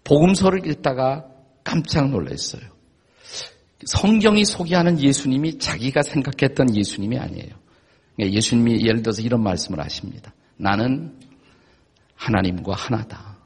복음서를 0.03 0.65
읽다가 0.67 1.25
깜짝 1.63 2.09
놀랐어요. 2.09 2.76
성경이 3.85 4.45
소개하는 4.45 4.99
예수님이 4.99 5.59
자기가 5.59 6.01
생각했던 6.01 6.75
예수님이 6.75 7.19
아니에요. 7.19 7.55
예수님이 8.19 8.85
예를 8.85 9.03
들어서 9.03 9.21
이런 9.21 9.43
말씀을 9.43 9.79
하십니다. 9.79 10.33
나는 10.57 11.19
하나님과 12.15 12.73
하나다. 12.73 13.37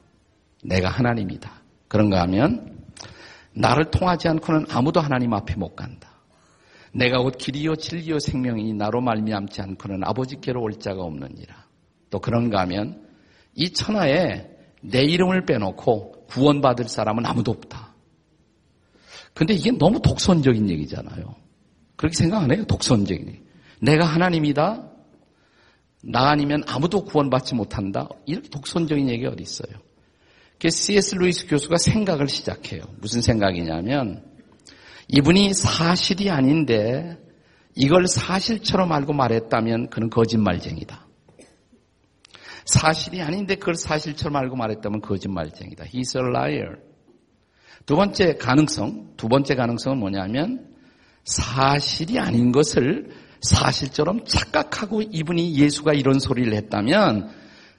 내가 0.64 0.88
하나님이다. 0.88 1.50
그런가 1.88 2.22
하면 2.22 2.78
나를 3.54 3.90
통하지 3.90 4.28
않고는 4.28 4.66
아무도 4.70 5.00
하나님 5.00 5.34
앞에 5.34 5.56
못 5.56 5.76
간다. 5.76 6.08
내가 6.94 7.18
곧 7.22 7.36
길이요 7.36 7.76
진리요 7.76 8.18
생명이니 8.18 8.74
나로 8.74 9.00
말미암지 9.00 9.60
않고는 9.60 10.04
아버지께로 10.04 10.62
올 10.62 10.72
자가 10.78 11.02
없느니라. 11.02 11.54
또 12.10 12.18
그런가 12.18 12.60
하면 12.60 13.06
이 13.54 13.72
천하에 13.72 14.48
내 14.80 15.02
이름을 15.02 15.44
빼놓고 15.44 16.26
구원받을 16.26 16.88
사람은 16.88 17.26
아무도 17.26 17.50
없다. 17.52 17.91
근데 19.34 19.54
이게 19.54 19.70
너무 19.70 20.00
독선적인 20.00 20.68
얘기잖아요. 20.70 21.34
그렇게 21.96 22.14
생각 22.16 22.42
안 22.42 22.52
해요? 22.52 22.64
독선적인 22.66 23.28
얘기. 23.28 23.40
내가 23.80 24.04
하나님이다? 24.04 24.90
나 26.04 26.30
아니면 26.30 26.62
아무도 26.66 27.04
구원받지 27.04 27.54
못한다? 27.54 28.08
이렇게 28.26 28.48
독선적인 28.48 29.08
얘기가 29.08 29.30
어디 29.30 29.42
있어요? 29.42 29.72
C.S. 30.68 31.16
루이스 31.16 31.48
교수가 31.48 31.76
생각을 31.76 32.28
시작해요. 32.28 32.82
무슨 33.00 33.20
생각이냐면 33.20 34.24
이분이 35.08 35.54
사실이 35.54 36.30
아닌데 36.30 37.18
이걸 37.74 38.06
사실처럼 38.06 38.92
알고 38.92 39.12
말했다면 39.12 39.90
그는 39.90 40.08
거짓말쟁이다. 40.10 41.06
사실이 42.64 43.20
아닌데 43.22 43.56
그걸 43.56 43.74
사실처럼 43.74 44.36
알고 44.36 44.56
말했다면 44.56 45.00
거짓말쟁이다. 45.00 45.84
He's 45.86 46.16
a 46.16 46.28
liar. 46.28 46.76
두 47.86 47.96
번째 47.96 48.36
가능성, 48.36 49.14
두 49.16 49.28
번째 49.28 49.54
가능성은 49.54 49.98
뭐냐면 49.98 50.66
사실이 51.24 52.18
아닌 52.18 52.52
것을 52.52 53.10
사실처럼 53.40 54.24
착각하고 54.24 55.02
이분이 55.02 55.56
예수가 55.56 55.92
이런 55.94 56.20
소리를 56.20 56.52
했다면 56.54 57.30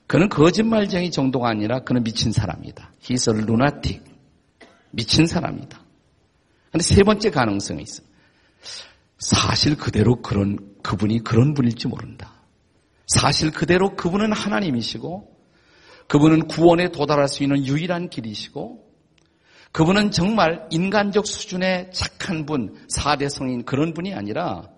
그는 0.08 0.30
거짓말쟁이 0.30 1.12
정도가 1.12 1.50
아니라 1.50 1.80
그는 1.80 2.04
미친 2.04 2.32
사람이다. 2.32 2.92
He's 3.02 3.34
a 3.34 3.42
lunatic. 3.42 4.02
미친 4.92 5.26
사람이다. 5.26 5.82
근데 6.72 6.84
세 6.84 7.04
번째 7.04 7.30
가능성이 7.30 7.84
있어. 7.84 8.04
사실 9.18 9.78
그대로 9.78 10.22
그런 10.22 10.58
그분이 10.84 11.24
그런 11.24 11.54
분일지 11.54 11.88
모른다. 11.88 12.34
사실 13.08 13.52
그대로 13.52 13.96
그분은 13.96 14.34
하나님이시고 14.34 15.32
그분은 16.08 16.48
구원에 16.48 16.90
도달할 16.90 17.28
수 17.28 17.44
있는 17.44 17.66
유일한 17.66 18.10
길이시고 18.10 18.83
그분은 19.74 20.12
정말 20.12 20.68
인간적 20.70 21.26
수준의 21.26 21.90
착한 21.92 22.46
분, 22.46 22.76
사대 22.88 23.28
성인 23.28 23.66
그런 23.66 23.94
분이 23.94 24.14
아니라 24.14 24.70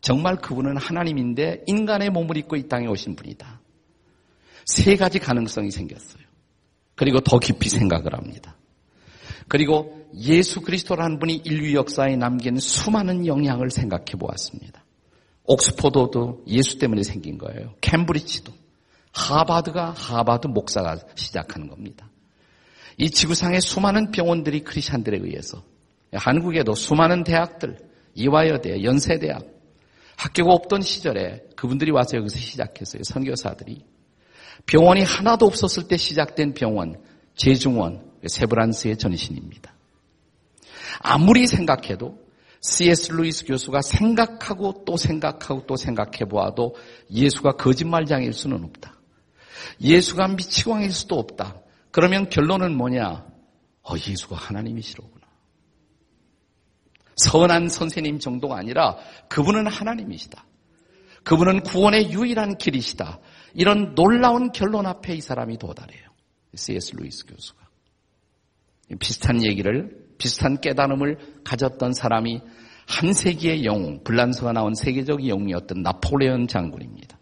정말 0.00 0.36
그분은 0.36 0.76
하나님인데 0.76 1.64
인간의 1.66 2.10
몸을 2.10 2.36
입고 2.36 2.56
이 2.56 2.68
땅에 2.68 2.86
오신 2.86 3.16
분이다. 3.16 3.60
세 4.64 4.96
가지 4.96 5.18
가능성이 5.18 5.72
생겼어요. 5.72 6.22
그리고 6.94 7.20
더 7.20 7.38
깊이 7.40 7.68
생각을 7.68 8.14
합니다. 8.14 8.56
그리고 9.48 10.06
예수 10.14 10.60
그리스도라는 10.60 11.18
분이 11.18 11.42
인류 11.44 11.74
역사에 11.74 12.16
남긴 12.16 12.56
수많은 12.56 13.26
영향을 13.26 13.70
생각해 13.70 14.12
보았습니다. 14.18 14.84
옥스포드도 15.42 16.44
예수 16.46 16.78
때문에 16.78 17.02
생긴 17.02 17.38
거예요. 17.38 17.74
캠브리지도. 17.80 18.52
하바드가 19.12 19.90
하바드 19.90 20.46
목사가 20.46 20.96
시작하는 21.16 21.68
겁니다. 21.68 22.08
이 22.96 23.10
지구상의 23.10 23.60
수많은 23.60 24.10
병원들이 24.10 24.60
크리스찬들에 24.60 25.18
의해서 25.20 25.62
한국에도 26.12 26.74
수많은 26.74 27.24
대학들, 27.24 27.78
이화여대, 28.14 28.82
연세대학, 28.84 29.44
학교가 30.16 30.52
없던 30.52 30.82
시절에 30.82 31.42
그분들이 31.56 31.90
와서 31.90 32.16
여기서 32.16 32.38
시작했어요. 32.38 33.02
선교사들이. 33.02 33.84
병원이 34.66 35.02
하나도 35.02 35.46
없었을 35.46 35.88
때 35.88 35.96
시작된 35.96 36.54
병원, 36.54 37.00
제중원, 37.34 38.12
세브란스의 38.26 38.96
전신입니다. 38.96 39.74
아무리 41.00 41.46
생각해도 41.46 42.24
C.S. 42.60 43.12
루이스 43.12 43.44
교수가 43.44 43.82
생각하고 43.82 44.84
또 44.86 44.96
생각하고 44.96 45.66
또 45.66 45.76
생각해 45.76 46.24
보아도 46.30 46.76
예수가 47.10 47.52
거짓말장일 47.52 48.32
수는 48.32 48.64
없다. 48.64 48.94
예수가 49.82 50.28
미치광일 50.28 50.92
수도 50.92 51.18
없다. 51.18 51.60
그러면 51.94 52.28
결론은 52.28 52.76
뭐냐? 52.76 53.24
어, 53.84 53.94
예수가 53.94 54.34
하나님이시로구나. 54.34 55.24
선한 57.14 57.68
선생님 57.68 58.18
정도가 58.18 58.56
아니라 58.58 58.96
그분은 59.28 59.68
하나님이시다. 59.68 60.44
그분은 61.22 61.60
구원의 61.60 62.10
유일한 62.10 62.58
길이시다. 62.58 63.20
이런 63.54 63.94
놀라운 63.94 64.50
결론 64.50 64.86
앞에 64.86 65.14
이 65.14 65.20
사람이 65.20 65.58
도달해요. 65.58 66.02
C.S. 66.56 66.96
루이스 66.96 67.26
교수가. 67.26 67.60
비슷한 68.98 69.44
얘기를 69.44 69.96
비슷한 70.18 70.60
깨달음을 70.60 71.44
가졌던 71.44 71.92
사람이 71.92 72.40
한 72.88 73.12
세기의 73.12 73.64
영웅, 73.64 74.02
불란서가 74.02 74.50
나온 74.50 74.74
세계적 74.74 75.28
영웅이었던 75.28 75.82
나폴레온 75.82 76.48
장군입니다. 76.48 77.16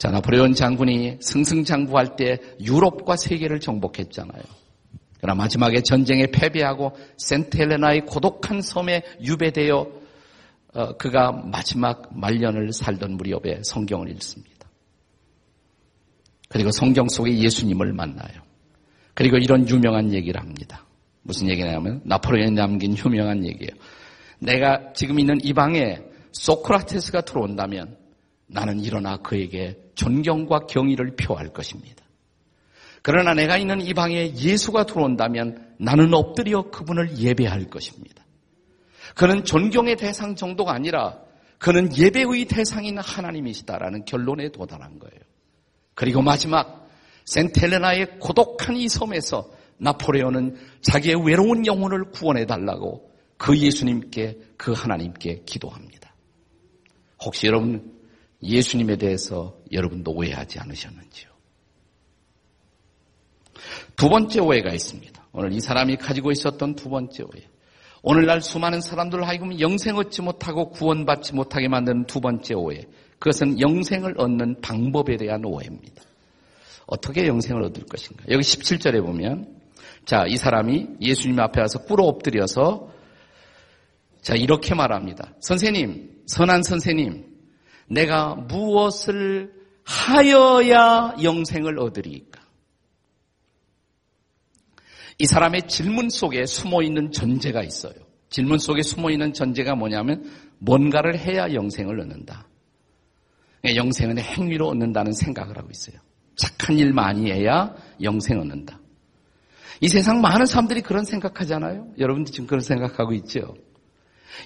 자, 0.00 0.10
나폴레온 0.10 0.54
장군이 0.54 1.18
승승장구할 1.20 2.16
때 2.16 2.38
유럽과 2.58 3.16
세계를 3.16 3.60
정복했잖아요. 3.60 4.42
그러나 5.20 5.34
마지막에 5.34 5.82
전쟁에 5.82 6.28
패배하고 6.28 6.96
센텔레나의 7.18 8.06
고독한 8.06 8.62
섬에 8.62 9.02
유배되어 9.20 10.00
어, 10.72 10.96
그가 10.96 11.32
마지막 11.32 12.18
말년을 12.18 12.72
살던 12.72 13.18
무렵에 13.18 13.60
성경을 13.62 14.08
읽습니다. 14.12 14.70
그리고 16.48 16.70
성경 16.70 17.06
속에 17.10 17.36
예수님을 17.36 17.92
만나요. 17.92 18.40
그리고 19.12 19.36
이런 19.36 19.68
유명한 19.68 20.14
얘기를 20.14 20.40
합니다. 20.40 20.86
무슨 21.24 21.50
얘기냐면 21.50 22.00
나폴레온이 22.06 22.52
남긴 22.52 22.96
유명한 22.96 23.44
얘기예요. 23.44 23.72
내가 24.38 24.94
지금 24.94 25.20
있는 25.20 25.38
이 25.42 25.52
방에 25.52 25.98
소크라테스가 26.32 27.20
들어온다면 27.20 27.99
나는 28.50 28.80
일어나 28.80 29.16
그에게 29.18 29.78
존경과 29.94 30.66
경의를 30.66 31.16
표할 31.16 31.48
것입니다. 31.48 32.04
그러나 33.02 33.32
내가 33.32 33.56
있는 33.56 33.80
이 33.80 33.94
방에 33.94 34.34
예수가 34.34 34.84
들어온다면 34.84 35.74
나는 35.78 36.12
엎드려 36.12 36.70
그분을 36.70 37.16
예배할 37.16 37.66
것입니다. 37.66 38.24
그는 39.14 39.44
존경의 39.44 39.96
대상 39.96 40.36
정도가 40.36 40.72
아니라 40.72 41.18
그는 41.58 41.94
예배의 41.96 42.46
대상인 42.46 42.98
하나님이시다라는 42.98 44.04
결론에 44.04 44.50
도달한 44.50 44.98
거예요. 44.98 45.20
그리고 45.94 46.22
마지막 46.22 46.88
센텔레나의 47.24 48.18
고독한 48.18 48.76
이 48.76 48.88
섬에서 48.88 49.50
나폴레온은 49.78 50.56
자기의 50.82 51.26
외로운 51.26 51.66
영혼을 51.66 52.10
구원해 52.10 52.46
달라고 52.46 53.10
그 53.36 53.58
예수님께 53.58 54.38
그 54.56 54.72
하나님께 54.72 55.42
기도합니다. 55.46 56.14
혹시 57.24 57.46
여러분 57.46 57.99
예수님에 58.42 58.96
대해서 58.96 59.58
여러분도 59.70 60.12
오해하지 60.12 60.58
않으셨는지요? 60.60 61.30
두 63.96 64.08
번째 64.08 64.40
오해가 64.40 64.72
있습니다. 64.72 65.28
오늘 65.32 65.52
이 65.52 65.60
사람이 65.60 65.96
가지고 65.96 66.30
있었던 66.32 66.74
두 66.74 66.88
번째 66.88 67.24
오해. 67.24 67.44
오늘날 68.02 68.40
수많은 68.40 68.80
사람들 68.80 69.26
하여금 69.28 69.60
영생 69.60 69.96
얻지 69.96 70.22
못하고 70.22 70.70
구원받지 70.70 71.34
못하게 71.34 71.68
만드는 71.68 72.06
두 72.06 72.20
번째 72.20 72.54
오해. 72.54 72.86
그것은 73.18 73.60
영생을 73.60 74.14
얻는 74.18 74.62
방법에 74.62 75.16
대한 75.16 75.44
오해입니다. 75.44 76.02
어떻게 76.86 77.26
영생을 77.26 77.62
얻을 77.64 77.84
것인가? 77.84 78.24
여기 78.30 78.42
17절에 78.42 79.04
보면 79.04 79.60
자, 80.06 80.24
이 80.26 80.36
사람이 80.36 80.86
예수님 81.00 81.38
앞에 81.38 81.60
와서 81.60 81.80
꿇어 81.82 82.04
엎드려서 82.04 82.90
자, 84.22 84.34
이렇게 84.34 84.74
말합니다. 84.74 85.34
선생님, 85.40 86.22
선한 86.26 86.62
선생님, 86.62 87.29
내가 87.90 88.36
무엇을 88.36 89.52
하여야 89.84 91.16
영생을 91.22 91.78
얻으리까? 91.78 92.40
이 95.18 95.26
사람의 95.26 95.68
질문 95.68 96.08
속에 96.08 96.46
숨어 96.46 96.82
있는 96.82 97.12
전제가 97.12 97.62
있어요. 97.62 97.94
질문 98.30 98.58
속에 98.58 98.82
숨어 98.82 99.10
있는 99.10 99.32
전제가 99.32 99.74
뭐냐면 99.74 100.30
뭔가를 100.58 101.18
해야 101.18 101.52
영생을 101.52 102.00
얻는다. 102.00 102.46
영생은 103.74 104.18
행위로 104.18 104.68
얻는다는 104.68 105.12
생각을 105.12 105.58
하고 105.58 105.68
있어요. 105.70 106.00
착한 106.36 106.78
일 106.78 106.92
많이 106.92 107.30
해야 107.30 107.74
영생 108.00 108.40
얻는다. 108.40 108.80
이 109.82 109.88
세상 109.88 110.20
많은 110.20 110.46
사람들이 110.46 110.80
그런 110.80 111.04
생각하잖아요. 111.04 111.92
여러분도 111.98 112.30
지금 112.30 112.46
그런 112.46 112.60
생각하고 112.60 113.12
있죠. 113.14 113.54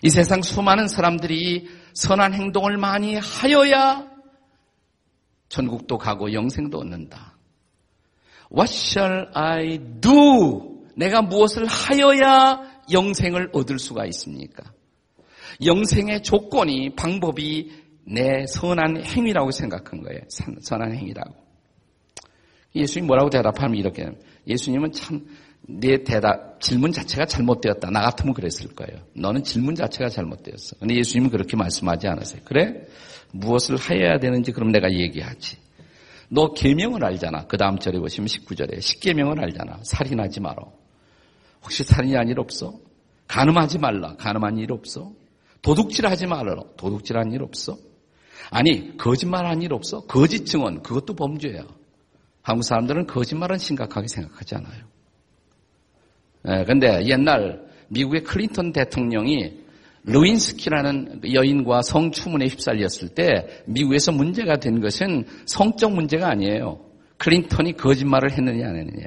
이 0.02 0.10
세상 0.10 0.42
수많은 0.42 0.88
사람들이 0.88 1.68
선한 1.94 2.34
행동을 2.34 2.76
많이 2.76 3.16
하여야 3.16 4.08
천국도 5.48 5.98
가고 5.98 6.32
영생도 6.32 6.78
얻는다. 6.78 7.36
What 8.52 8.72
shall 8.72 9.28
I 9.34 9.78
do? 10.00 10.84
내가 10.96 11.22
무엇을 11.22 11.66
하여야 11.66 12.62
영생을 12.92 13.50
얻을 13.52 13.78
수가 13.78 14.06
있습니까? 14.06 14.72
영생의 15.64 16.22
조건이 16.22 16.94
방법이 16.94 17.70
내 18.06 18.46
선한 18.46 19.04
행위라고 19.04 19.50
생각한 19.50 20.02
거예요. 20.02 20.20
선한 20.60 20.94
행위라고. 20.94 21.34
예수님 22.74 23.06
뭐라고 23.06 23.30
대답하면 23.30 23.76
이렇게 23.76 24.10
예수님은 24.46 24.92
참 24.92 25.26
내 25.66 26.04
대답 26.04 26.60
질문 26.60 26.92
자체가 26.92 27.26
잘못되었다. 27.26 27.90
나 27.90 28.02
같으면 28.02 28.34
그랬을 28.34 28.74
거예요. 28.74 29.02
너는 29.14 29.44
질문 29.44 29.74
자체가 29.74 30.10
잘못되었어. 30.10 30.76
근데 30.78 30.96
예수님은 30.96 31.30
그렇게 31.30 31.56
말씀하지 31.56 32.06
않으세요. 32.06 32.42
그래? 32.44 32.86
무엇을 33.32 33.76
하여야 33.76 34.18
되는지 34.18 34.52
그럼 34.52 34.72
내가 34.72 34.90
얘기하지. 34.92 35.56
너 36.28 36.52
계명을 36.52 37.04
알잖아. 37.04 37.46
그 37.46 37.56
다음 37.56 37.78
절에 37.78 37.98
보시면 37.98 38.26
19절에 38.28 38.80
십계명을 38.80 39.40
알잖아. 39.40 39.80
살인하지 39.84 40.40
마라. 40.40 40.62
혹시 41.62 41.82
살인이 41.82 42.30
일 42.30 42.40
없어? 42.40 42.74
가늠하지 43.26 43.78
말라. 43.78 44.16
가늠한 44.16 44.58
일 44.58 44.72
없어? 44.72 45.12
도둑질하지 45.62 46.26
말라. 46.26 46.56
도둑질한 46.76 47.32
일 47.32 47.42
없어? 47.42 47.76
아니 48.50 48.96
거짓말한 48.98 49.62
일 49.62 49.72
없어? 49.72 50.00
거짓 50.02 50.44
증언 50.44 50.82
그것도 50.82 51.14
범죄야. 51.14 51.66
한국 52.42 52.62
사람들은 52.62 53.06
거짓말은 53.06 53.56
심각하게 53.56 54.08
생각하지 54.08 54.56
않아요. 54.56 54.93
예, 56.48 56.64
근데 56.64 57.04
옛날 57.06 57.64
미국의 57.88 58.24
클린턴 58.24 58.72
대통령이 58.72 59.64
루인스키라는 60.04 61.22
여인과 61.32 61.82
성추문에 61.82 62.46
휩쓸렸을 62.46 63.08
때 63.14 63.62
미국에서 63.66 64.12
문제가 64.12 64.56
된 64.56 64.80
것은 64.80 65.24
성적 65.46 65.92
문제가 65.92 66.28
아니에요. 66.28 66.84
클린턴이 67.16 67.76
거짓말을 67.76 68.32
했느냐 68.32 68.68
안 68.68 68.76
했느냐. 68.76 69.06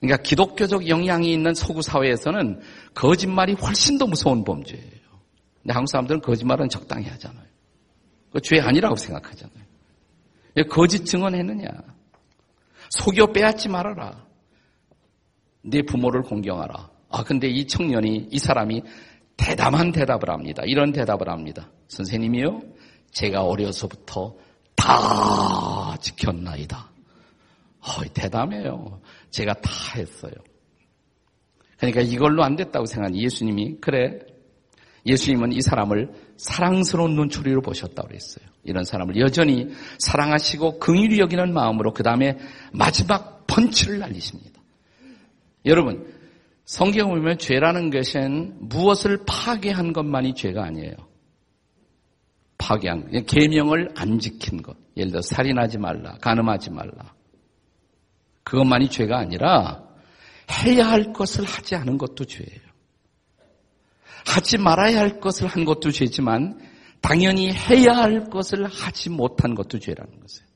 그러니까 0.00 0.22
기독교적 0.22 0.88
영향이 0.88 1.32
있는 1.32 1.54
서구 1.54 1.82
사회에서는 1.82 2.60
거짓말이 2.94 3.54
훨씬 3.54 3.96
더 3.98 4.06
무서운 4.06 4.44
범죄예요. 4.44 4.84
근데 5.62 5.74
한국 5.74 5.90
사람들은 5.90 6.20
거짓말은 6.20 6.68
적당히 6.68 7.06
하잖아요. 7.06 7.50
그 8.32 8.40
죄 8.40 8.60
아니라고 8.60 8.96
생각하잖아요. 8.96 9.64
거짓 10.70 11.04
증언했느냐. 11.04 11.68
속여 12.90 13.32
빼앗지 13.32 13.68
말아라. 13.68 14.26
내 15.62 15.82
부모를 15.82 16.22
공경하라. 16.22 16.90
아, 17.10 17.24
근데 17.24 17.48
이 17.48 17.66
청년이, 17.66 18.28
이 18.30 18.38
사람이 18.38 18.82
대담한 19.36 19.92
대답을 19.92 20.30
합니다. 20.30 20.62
이런 20.66 20.92
대답을 20.92 21.28
합니다. 21.28 21.70
선생님이요? 21.88 22.60
제가 23.12 23.42
어려서부터 23.42 24.36
다 24.76 25.96
지켰나이다. 26.00 26.90
어, 27.80 28.04
대담해요. 28.12 29.00
제가 29.30 29.54
다 29.54 29.70
했어요. 29.96 30.32
그러니까 31.78 32.02
이걸로 32.02 32.44
안 32.44 32.56
됐다고 32.56 32.84
생각한 32.84 33.16
예수님이 33.16 33.78
그래 33.80 34.20
예수님은 35.06 35.52
이 35.52 35.62
사람을 35.62 36.10
사랑스러운 36.36 37.14
눈초리로 37.14 37.62
보셨다고 37.62 38.08
그랬어요. 38.08 38.46
이런 38.64 38.84
사람을 38.84 39.18
여전히 39.18 39.68
사랑하시고 39.98 40.78
긍휼히 40.78 41.18
여기는 41.18 41.54
마음으로 41.54 41.94
그 41.94 42.02
다음에 42.02 42.36
마지막 42.72 43.46
펀치를 43.46 43.98
날리십니다. 43.98 44.59
여러분 45.66 46.12
성경 46.64 47.10
을 47.10 47.20
보면 47.20 47.38
죄라는 47.38 47.90
것은 47.90 48.68
무엇을 48.68 49.24
파괴한 49.26 49.92
것만이 49.92 50.34
죄가 50.34 50.64
아니에요. 50.64 50.94
파괴한 52.58 53.10
것, 53.10 53.26
계명을 53.26 53.90
안 53.96 54.18
지킨 54.18 54.62
것. 54.62 54.76
예를 54.96 55.10
들어 55.10 55.22
살인하지 55.22 55.78
말라, 55.78 56.16
간음하지 56.20 56.70
말라. 56.70 57.14
그것만이 58.44 58.88
죄가 58.90 59.18
아니라 59.18 59.82
해야 60.64 60.88
할 60.88 61.12
것을 61.12 61.44
하지 61.44 61.74
않은 61.74 61.98
것도 61.98 62.24
죄예요. 62.24 62.70
하지 64.26 64.58
말아야 64.58 65.00
할 65.00 65.20
것을 65.20 65.46
한 65.46 65.64
것도 65.64 65.90
죄지만 65.90 66.60
당연히 67.00 67.50
해야 67.52 67.96
할 67.96 68.28
것을 68.28 68.66
하지 68.66 69.10
못한 69.10 69.54
것도 69.54 69.78
죄라는 69.78 70.20
것이에요. 70.20 70.48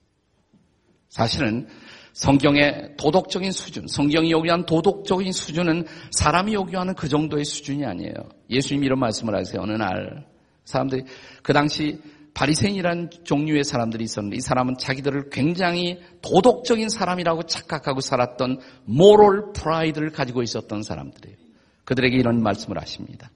사실은 1.08 1.68
성경의 2.14 2.94
도덕적인 2.96 3.50
수준, 3.50 3.88
성경이 3.88 4.30
요구한 4.30 4.64
도덕적인 4.66 5.32
수준은 5.32 5.84
사람이 6.12 6.54
요구하는 6.54 6.94
그 6.94 7.08
정도의 7.08 7.44
수준이 7.44 7.84
아니에요. 7.84 8.14
예수님이 8.48 8.86
이런 8.86 9.00
말씀을 9.00 9.34
하세요. 9.34 9.60
어느 9.60 9.72
날 9.72 10.24
사람들이 10.64 11.02
그 11.42 11.52
당시 11.52 12.00
바리새인이라는 12.32 13.10
종류의 13.24 13.64
사람들이 13.64 14.04
있었는데 14.04 14.36
이 14.36 14.40
사람은 14.40 14.76
자기들을 14.78 15.30
굉장히 15.30 16.00
도덕적인 16.22 16.88
사람이라고 16.88 17.44
착각하고 17.44 18.00
살았던 18.00 18.60
모럴 18.84 19.52
프라이드를 19.52 20.10
가지고 20.10 20.42
있었던 20.42 20.82
사람들이에요. 20.82 21.36
그들에게 21.84 22.16
이런 22.16 22.42
말씀을 22.42 22.80
하십니다. 22.80 23.30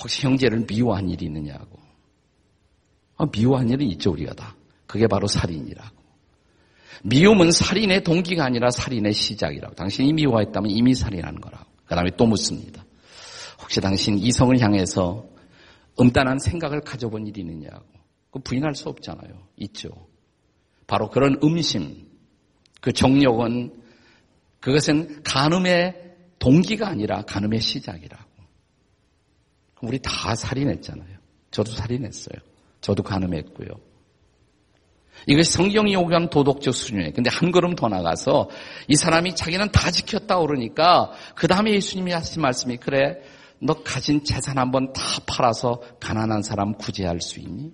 혹시 0.00 0.24
형제를 0.24 0.66
미워한 0.68 1.08
일이 1.08 1.26
있느냐고. 1.26 1.78
아, 3.16 3.26
미워한 3.26 3.70
일은 3.70 3.86
있죠, 3.92 4.12
우리가 4.12 4.34
다. 4.34 4.54
그게 4.86 5.08
바로 5.08 5.26
살인이라고. 5.26 6.05
미움은 7.04 7.50
살인의 7.50 8.04
동기가 8.04 8.44
아니라 8.44 8.70
살인의 8.70 9.12
시작이라고. 9.12 9.74
당신이 9.74 10.12
미워했다면 10.12 10.70
이미 10.70 10.94
살인한 10.94 11.40
거라고. 11.40 11.64
그 11.86 11.94
다음에 11.94 12.10
또 12.16 12.26
묻습니다. 12.26 12.84
혹시 13.60 13.80
당신 13.80 14.18
이성을 14.18 14.58
향해서 14.60 15.26
음단한 16.00 16.38
생각을 16.38 16.80
가져본 16.80 17.26
일이 17.26 17.40
있느냐고. 17.40 17.84
그 18.30 18.38
부인할 18.40 18.74
수 18.74 18.88
없잖아요. 18.88 19.46
있죠. 19.56 19.88
바로 20.86 21.08
그런 21.08 21.38
음심, 21.42 22.06
그 22.80 22.92
정력은 22.92 23.82
그것은 24.60 25.22
간음의 25.22 26.16
동기가 26.38 26.88
아니라 26.88 27.22
간음의 27.22 27.60
시작이라고. 27.60 28.24
우리 29.82 29.98
다 30.00 30.34
살인했잖아요. 30.34 31.16
저도 31.50 31.72
살인했어요. 31.72 32.38
저도 32.80 33.02
간음했고요. 33.02 33.68
이것이 35.26 35.50
성경이 35.52 35.94
요구하는 35.94 36.28
도덕적 36.30 36.74
수준이에요. 36.74 37.12
근데 37.14 37.30
한 37.30 37.50
걸음 37.50 37.74
더 37.74 37.88
나가서 37.88 38.48
이 38.88 38.94
사람이 38.94 39.34
자기는 39.34 39.72
다 39.72 39.90
지켰다 39.90 40.38
그러니까 40.40 41.10
그 41.34 41.48
다음에 41.48 41.72
예수님이 41.72 42.12
하신 42.12 42.42
말씀이 42.42 42.76
그래 42.76 43.18
너 43.58 43.74
가진 43.82 44.22
재산 44.22 44.58
한번 44.58 44.92
다 44.92 45.02
팔아서 45.26 45.80
가난한 46.00 46.42
사람 46.42 46.74
구제할 46.74 47.20
수 47.20 47.40
있니? 47.40 47.72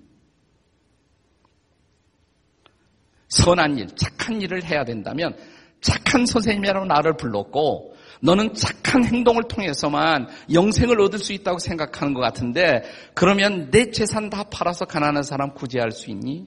선한 3.29 3.79
일, 3.79 3.89
착한 3.97 4.41
일을 4.41 4.63
해야 4.65 4.85
된다면 4.85 5.37
착한 5.81 6.27
선생님이라고 6.27 6.87
나를 6.87 7.17
불렀고 7.17 7.97
너는 8.21 8.55
착한 8.55 9.05
행동을 9.05 9.45
통해서만 9.49 10.29
영생을 10.53 11.01
얻을 11.01 11.19
수 11.19 11.33
있다고 11.33 11.59
생각하는 11.59 12.15
것 12.15 12.21
같은데 12.21 12.83
그러면 13.15 13.71
내 13.71 13.91
재산 13.91 14.31
다 14.31 14.45
팔아서 14.45 14.85
가난한 14.85 15.25
사람 15.25 15.55
구제할 15.55 15.91
수 15.91 16.11
있니? 16.11 16.47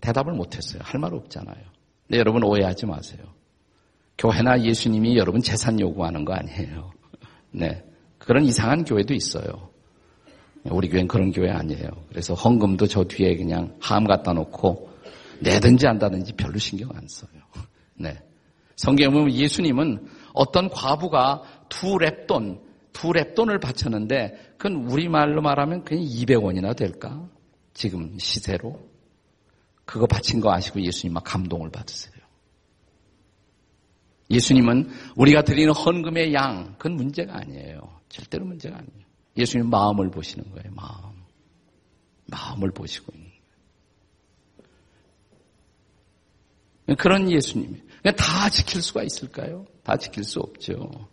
대답을 0.00 0.32
못했어요. 0.32 0.80
할 0.84 1.00
말 1.00 1.14
없잖아요. 1.14 1.64
네, 2.08 2.18
여러분 2.18 2.42
오해하지 2.44 2.86
마세요. 2.86 3.22
교회나 4.18 4.62
예수님이 4.62 5.16
여러분 5.16 5.40
재산 5.40 5.80
요구하는 5.80 6.24
거 6.24 6.34
아니에요. 6.34 6.90
네. 7.50 7.82
그런 8.18 8.44
이상한 8.44 8.84
교회도 8.84 9.14
있어요. 9.14 9.70
우리 10.64 10.88
교회는 10.88 11.08
그런 11.08 11.30
교회 11.30 11.50
아니에요. 11.50 11.88
그래서 12.08 12.32
헌금도 12.34 12.86
저 12.86 13.04
뒤에 13.04 13.36
그냥 13.36 13.76
함 13.80 14.04
갖다 14.04 14.32
놓고 14.32 14.88
내든지 15.40 15.86
안다든지 15.86 16.34
별로 16.34 16.58
신경 16.58 16.90
안 16.94 17.06
써요. 17.06 17.42
네. 17.96 18.16
성경에 18.76 19.12
보면 19.12 19.32
예수님은 19.32 20.06
어떤 20.32 20.68
과부가 20.70 21.42
두 21.68 21.96
랩돈, 21.96 22.60
두 22.92 23.08
랩돈을 23.08 23.60
바쳤는데 23.60 24.54
그건 24.56 24.84
우리말로 24.90 25.42
말하면 25.42 25.84
그냥 25.84 26.04
200원이나 26.04 26.74
될까? 26.76 27.28
지금 27.74 28.18
시세로. 28.18 28.80
그거 29.84 30.06
바친 30.06 30.40
거 30.40 30.52
아시고 30.52 30.80
예수님 30.80 31.12
막 31.14 31.24
감동을 31.24 31.70
받으세요. 31.70 32.14
예수님은 34.30 34.90
우리가 35.16 35.42
드리는 35.42 35.72
헌금의 35.72 36.32
양, 36.34 36.74
그건 36.78 36.96
문제가 36.96 37.36
아니에요. 37.36 38.00
절대로 38.08 38.46
문제가 38.46 38.76
아니에요. 38.76 39.04
예수님 39.36 39.68
마음을 39.68 40.10
보시는 40.10 40.50
거예요, 40.50 40.72
마음. 40.74 41.12
마음을 42.26 42.70
보시고 42.70 43.12
있는 43.14 43.28
거예요. 46.86 46.96
그런 46.96 47.30
예수님이. 47.30 47.82
다 48.16 48.48
지킬 48.50 48.82
수가 48.82 49.02
있을까요? 49.02 49.66
다 49.82 49.96
지킬 49.96 50.24
수 50.24 50.40
없죠. 50.40 51.08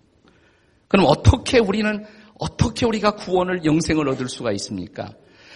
그럼 0.87 1.05
어떻게 1.07 1.59
우리는, 1.59 2.05
어떻게 2.39 2.85
우리가 2.85 3.15
구원을, 3.15 3.65
영생을 3.65 4.07
얻을 4.09 4.29
수가 4.29 4.51
있습니까? 4.53 5.13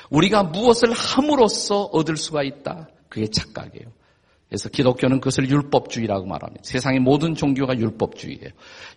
우리가 0.09 0.43
무엇을 0.43 0.91
함으로써 0.93 1.83
얻을 1.83 2.17
수가 2.17 2.43
있다. 2.43 2.89
그게 3.15 3.27
착각이에요. 3.27 3.93
그래서 4.49 4.69
기독교는 4.69 5.21
그것을 5.21 5.49
율법주의라고 5.49 6.25
말합니다. 6.27 6.61
세상의 6.65 6.99
모든 6.99 7.33
종교가 7.33 7.77
율법주의예요. 7.77 8.49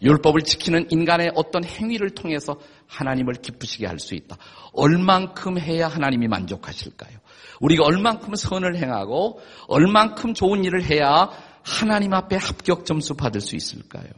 율법을 0.03 0.43
지키는 0.43 0.91
인간의 0.91 1.33
어떤 1.37 1.65
행위를 1.65 2.11
통해서 2.11 2.59
하나님을 2.89 3.35
기쁘시게 3.35 3.87
할 3.87 3.99
수 4.01 4.17
있다. 4.17 4.37
얼만큼 4.73 5.59
해야 5.59 5.87
하나님이 5.87 6.27
만족하실까요? 6.27 7.17
우리가 7.61 7.85
얼만큼 7.85 8.35
선을 8.35 8.77
행하고 8.77 9.41
얼만큼 9.69 10.35
좋은 10.35 10.65
일을 10.65 10.83
해야 10.85 11.31
하나님 11.63 12.13
앞에 12.13 12.37
합격 12.37 12.85
점수 12.85 13.15
받을 13.15 13.41
수 13.41 13.55
있을까요? 13.55 14.11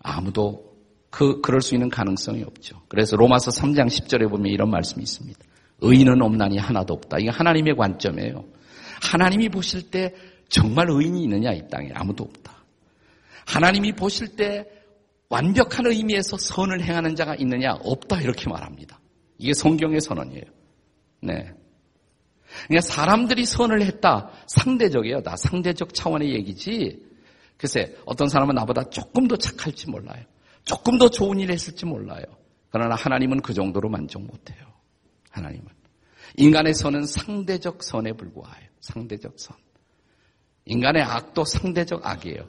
아무도 0.00 0.74
그 1.10 1.40
그럴 1.42 1.60
수 1.60 1.74
있는 1.74 1.90
가능성이 1.90 2.42
없죠. 2.42 2.82
그래서 2.88 3.16
로마서 3.16 3.50
3장 3.50 3.88
10절에 3.88 4.28
보면 4.30 4.46
이런 4.52 4.70
말씀이 4.70 5.02
있습니다. 5.02 5.38
의인은 5.80 6.22
없나니 6.22 6.58
하나도 6.58 6.94
없다. 6.94 7.18
이게 7.18 7.30
하나님의 7.30 7.76
관점이에요. 7.76 8.44
하나님이 9.02 9.48
보실 9.48 9.90
때 9.90 10.14
정말 10.48 10.88
의인이 10.90 11.22
있느냐 11.24 11.52
이 11.52 11.68
땅에 11.68 11.90
아무도 11.94 12.24
없다. 12.24 12.52
하나님이 13.46 13.92
보실 13.92 14.36
때 14.36 14.66
완벽한 15.28 15.86
의미에서 15.86 16.36
선을 16.38 16.82
행하는 16.82 17.16
자가 17.16 17.34
있느냐 17.36 17.74
없다 17.82 18.20
이렇게 18.20 18.48
말합니다. 18.48 18.98
이게 19.38 19.52
성경의 19.52 20.00
선언이에요. 20.00 20.44
네. 21.20 21.52
그러니까 22.68 22.80
사람들이 22.80 23.44
선을 23.44 23.82
했다 23.82 24.30
상대적이에요. 24.46 25.22
나 25.22 25.36
상대적 25.36 25.94
차원의 25.94 26.32
얘기지. 26.34 27.04
글쎄 27.56 27.94
어떤 28.04 28.28
사람은 28.28 28.54
나보다 28.54 28.84
조금 28.84 29.28
더 29.28 29.36
착할지 29.36 29.90
몰라요. 29.90 30.22
조금 30.64 30.98
더 30.98 31.08
좋은 31.08 31.38
일을 31.40 31.54
했을지 31.54 31.86
몰라요. 31.86 32.24
그러나 32.70 32.94
하나님은 32.94 33.40
그 33.40 33.54
정도로 33.54 33.88
만족 33.88 34.22
못해요. 34.22 34.75
하나님은. 35.36 35.66
인간의 36.36 36.74
선은 36.74 37.06
상대적 37.06 37.82
선에 37.82 38.12
불과해요. 38.12 38.68
상대적 38.80 39.34
선. 39.36 39.56
인간의 40.64 41.02
악도 41.02 41.44
상대적 41.44 42.04
악이에요. 42.04 42.44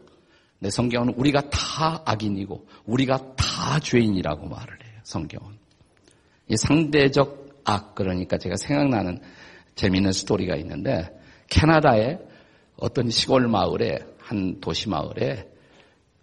내 0.59 0.69
성경은 0.69 1.13
우리가 1.15 1.49
다 1.49 2.01
악인이고 2.05 2.67
우리가 2.85 3.35
다 3.35 3.79
죄인이라고 3.79 4.47
말을 4.47 4.83
해요. 4.83 4.99
성경은. 5.03 5.57
이 6.49 6.57
상대적 6.57 7.61
악 7.63 7.95
그러니까 7.95 8.37
제가 8.37 8.55
생각나는 8.55 9.19
재미있는 9.75 10.11
스토리가 10.13 10.55
있는데 10.57 11.09
캐나다의 11.49 12.19
어떤 12.77 13.09
시골 13.09 13.47
마을에 13.47 13.99
한 14.19 14.59
도시 14.59 14.89
마을에 14.89 15.47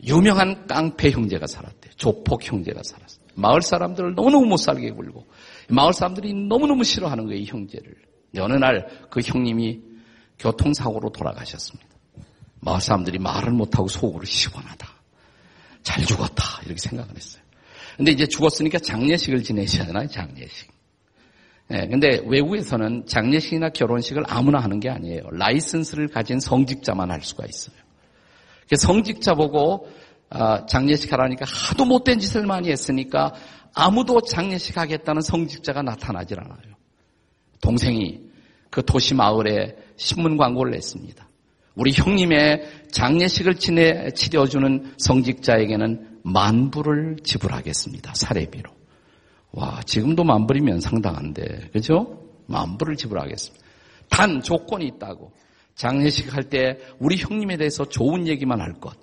유명한 0.03 0.67
깡패 0.67 1.11
형제가 1.11 1.47
살았대요. 1.47 1.93
조폭 1.97 2.45
형제가 2.45 2.81
살았어요. 2.83 3.25
마을 3.35 3.63
사람들을 3.63 4.15
너무너무 4.15 4.47
못 4.47 4.57
살게 4.57 4.91
굴고 4.91 5.27
마을 5.69 5.93
사람들이 5.93 6.33
너무너무 6.35 6.85
싫어하는 6.85 7.27
거예요, 7.27 7.41
이 7.41 7.45
형제를. 7.47 7.95
어느 8.39 8.55
날 8.55 8.89
그 9.11 9.21
형님이 9.21 9.81
교통사고로 10.39 11.11
돌아가셨습니다. 11.11 11.89
마을 12.61 12.81
사람들이 12.81 13.19
말을 13.19 13.53
못하고 13.53 13.89
속으로 13.89 14.25
시원하다. 14.25 14.89
잘 15.83 16.05
죽었다. 16.05 16.43
이렇게 16.65 16.81
생각을 16.81 17.15
했어요. 17.15 17.43
근데 17.97 18.11
이제 18.11 18.27
죽었으니까 18.27 18.79
장례식을 18.81 19.43
되나요? 19.85 20.09
장례식. 20.09 20.73
예, 21.71 21.87
근데 21.87 22.21
외국에서는 22.27 23.07
장례식이나 23.07 23.71
결혼식을 23.71 24.25
아무나 24.27 24.59
하는 24.59 24.81
게 24.81 24.91
아니에요. 24.91 25.23
라이선스를 25.31 26.09
가진 26.09 26.41
성직자만 26.41 27.11
할 27.11 27.23
수가 27.23 27.47
있어요. 27.47 27.77
성직자 28.77 29.35
보고 29.35 29.89
아, 30.31 30.67
장례식 30.67 31.13
하라니까 31.13 31.45
하도 31.47 31.85
못된 31.85 32.19
짓을 32.19 32.47
많이 32.47 32.71
했으니까 32.71 33.35
아무도 33.75 34.21
장례식 34.21 34.77
하겠다는 34.77 35.23
성직자가 35.23 35.83
나타나질 35.83 36.41
않아요. 36.41 36.75
동생이 37.61 38.21
그 38.71 38.85
도시 38.85 39.15
마을에 39.15 39.77
신문 39.97 40.37
광고를 40.37 40.73
냈습니다. 40.73 41.29
우리 41.77 41.93
형님의 41.93 42.89
장례식을 42.93 43.57
지내 43.57 44.11
치료주는 44.13 44.95
성직자에게는 44.99 46.21
만불을 46.23 47.17
지불하겠습니다. 47.25 48.15
사례비로. 48.15 48.71
와, 49.53 49.81
지금도 49.85 50.25
만불이면 50.25 50.81
상당한데, 50.81 51.71
그죠? 51.73 52.29
만불을 52.47 52.97
지불하겠습니다. 52.97 53.65
단 54.09 54.41
조건이 54.41 54.87
있다고. 54.87 55.33
장례식 55.75 56.35
할 56.35 56.45
때 56.49 56.79
우리 57.01 57.17
형님에 57.17 57.57
대해서 57.57 57.85
좋은 57.85 58.29
얘기만 58.29 58.61
할 58.61 58.75
것. 58.75 58.97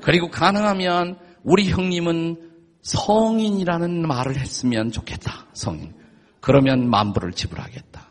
그리고 0.00 0.28
가능하면 0.28 1.18
우리 1.44 1.70
형님은 1.70 2.51
성인이라는 2.82 4.06
말을 4.06 4.36
했으면 4.38 4.90
좋겠다. 4.90 5.46
성인. 5.54 5.94
그러면 6.40 6.90
만불을 6.90 7.32
지불하겠다. 7.32 8.08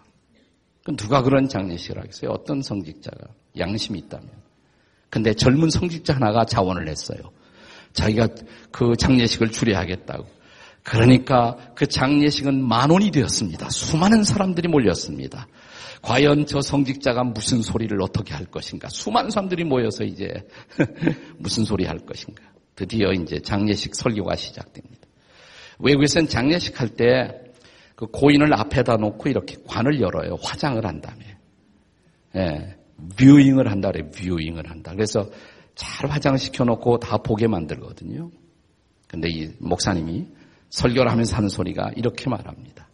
누가 0.97 1.21
그런 1.21 1.47
장례식을 1.47 2.01
하겠어요? 2.01 2.31
어떤 2.31 2.61
성직자가 2.61 3.27
양심이 3.57 3.99
있다면. 3.99 4.29
근데 5.09 5.33
젊은 5.33 5.69
성직자 5.69 6.15
하나가 6.15 6.45
자원을 6.45 6.87
했어요. 6.87 7.19
자기가 7.93 8.29
그 8.71 8.95
장례식을 8.97 9.51
주례하겠다고. 9.51 10.25
그러니까 10.83 11.57
그 11.75 11.85
장례식은 11.85 12.65
만 12.65 12.89
원이 12.89 13.11
되었습니다. 13.11 13.69
수많은 13.69 14.23
사람들이 14.23 14.67
몰렸습니다. 14.69 15.47
과연 16.01 16.47
저 16.47 16.61
성직자가 16.61 17.23
무슨 17.23 17.61
소리를 17.61 18.01
어떻게 18.01 18.33
할 18.33 18.45
것인가? 18.45 18.89
수많은 18.89 19.29
사람들이 19.29 19.63
모여서 19.65 20.03
이제 20.03 20.47
무슨 21.37 21.63
소리 21.63 21.85
할 21.85 21.99
것인가? 21.99 22.43
드디어 22.75 23.11
이제 23.13 23.39
장례식 23.39 23.95
설교가 23.95 24.35
시작됩니다. 24.35 25.07
외국에서는 25.79 26.27
장례식 26.27 26.79
할 26.79 26.95
때 26.95 27.41
그 28.01 28.07
고인을 28.07 28.51
앞에다 28.51 28.97
놓고 28.97 29.29
이렇게 29.29 29.57
관을 29.67 30.01
열어요. 30.01 30.35
화장을 30.41 30.83
한 30.83 31.01
다음에. 31.01 31.37
예, 32.35 32.75
viewing을 33.15 33.69
한다 33.69 33.91
그래요. 33.91 34.09
viewing을 34.09 34.67
한다. 34.67 34.91
그래서 34.95 35.29
잘 35.75 36.09
화장시켜 36.09 36.63
놓고 36.63 36.97
다 36.97 37.17
보게 37.17 37.45
만들거든요. 37.45 38.31
근데 39.07 39.29
이 39.29 39.51
목사님이 39.59 40.29
설교를 40.71 41.11
하면서 41.11 41.35
하는 41.35 41.47
소리가 41.47 41.91
이렇게 41.95 42.27
말합니다. 42.27 42.89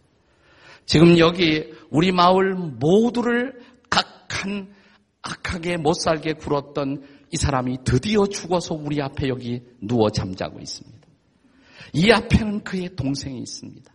지금 0.84 1.18
여기 1.18 1.72
우리 1.88 2.12
마을 2.12 2.54
모두를 2.54 3.58
각한 3.88 4.74
악하게 5.22 5.78
못 5.78 5.94
살게 5.94 6.34
굴었던 6.34 7.02
이 7.30 7.36
사람이 7.36 7.78
드디어 7.84 8.26
죽어서 8.26 8.74
우리 8.74 9.02
앞에 9.02 9.28
여기 9.28 9.62
누워 9.80 10.10
잠자고 10.10 10.58
있습니다. 10.60 10.98
이 11.92 12.10
앞에는 12.10 12.64
그의 12.64 12.96
동생이 12.96 13.38
있습니다. 13.40 13.92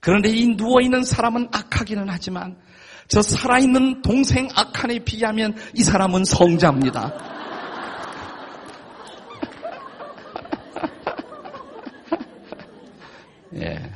그런데 0.00 0.30
이 0.30 0.48
누워있는 0.48 1.04
사람은 1.04 1.48
악하기는 1.52 2.06
하지만 2.08 2.58
저 3.08 3.22
살아있는 3.22 4.02
동생 4.02 4.48
악한에 4.54 4.98
비하면 5.00 5.56
이 5.74 5.82
사람은 5.82 6.24
성자입니다. 6.24 7.14
예. 13.56 13.92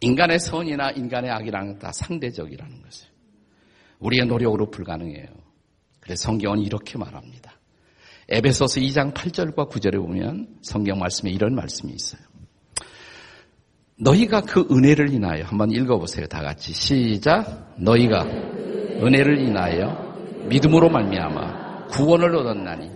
인간의 0.00 0.40
선이나 0.40 0.90
인간의 0.90 1.30
악이라는 1.30 1.78
다 1.78 1.92
상대적이라는 1.92 2.82
것을 2.82 3.08
우리의 4.00 4.26
노력으로 4.26 4.70
불가능해요. 4.70 5.41
그래서 6.02 6.24
성경은 6.24 6.58
이렇게 6.58 6.98
말합니다. 6.98 7.52
에베소서 8.28 8.80
2장 8.80 9.14
8절과 9.14 9.70
9절에 9.70 9.96
보면 9.96 10.48
성경 10.62 10.98
말씀에 10.98 11.30
이런 11.30 11.54
말씀이 11.54 11.92
있어요. 11.92 12.20
너희가 13.98 14.40
그 14.40 14.66
은혜를 14.70 15.12
인하여 15.12 15.44
한번 15.44 15.70
읽어보세요. 15.70 16.26
다 16.26 16.42
같이 16.42 16.72
시작. 16.72 17.74
너희가 17.78 18.24
은혜를 18.24 19.38
인하여 19.40 20.12
믿음으로 20.48 20.88
말미암아 20.88 21.86
구원을 21.88 22.34
얻었나니 22.34 22.90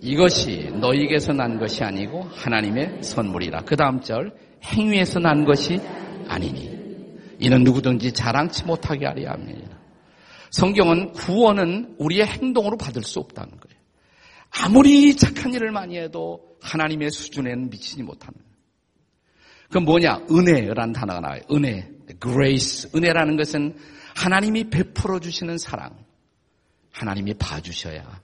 이것이 0.00 0.70
너희에게서 0.80 1.32
난 1.34 1.58
것이 1.58 1.84
아니고 1.84 2.22
하나님의 2.22 3.02
선물이라. 3.02 3.62
그 3.62 3.76
다음 3.76 4.00
절 4.00 4.32
행위에서 4.64 5.18
난 5.18 5.44
것이 5.44 5.80
아니니 6.28 6.78
이는 7.40 7.62
누구든지 7.64 8.12
자랑치 8.12 8.64
못하게 8.64 9.06
하려 9.06 9.32
합니다. 9.32 9.77
성경은 10.50 11.12
구원은 11.12 11.96
우리의 11.98 12.26
행동으로 12.26 12.76
받을 12.76 13.02
수 13.02 13.18
없다는 13.18 13.50
거예요. 13.50 13.78
아무리 14.50 15.14
착한 15.14 15.52
일을 15.52 15.70
많이 15.70 15.98
해도 15.98 16.56
하나님의 16.62 17.10
수준에는 17.10 17.70
미치지 17.70 18.02
못하는. 18.02 18.34
그 19.70 19.78
뭐냐? 19.78 20.22
은혜라는 20.30 20.92
단어가 20.92 21.20
나와요. 21.20 21.42
은혜, 21.52 21.90
grace. 22.20 22.90
은혜라는 22.94 23.36
것은 23.36 23.76
하나님이 24.16 24.70
베풀어 24.70 25.20
주시는 25.20 25.58
사랑. 25.58 25.96
하나님이 26.92 27.34
봐주셔야. 27.34 28.20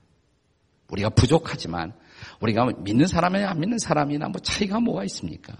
우리가 0.89 1.09
부족하지만 1.09 1.93
우리가 2.41 2.65
믿는 2.79 3.07
사람이나 3.07 3.49
안 3.51 3.59
믿는 3.59 3.77
사람이나 3.77 4.27
뭐 4.29 4.41
차이가 4.41 4.79
뭐가 4.79 5.03
있습니까? 5.05 5.53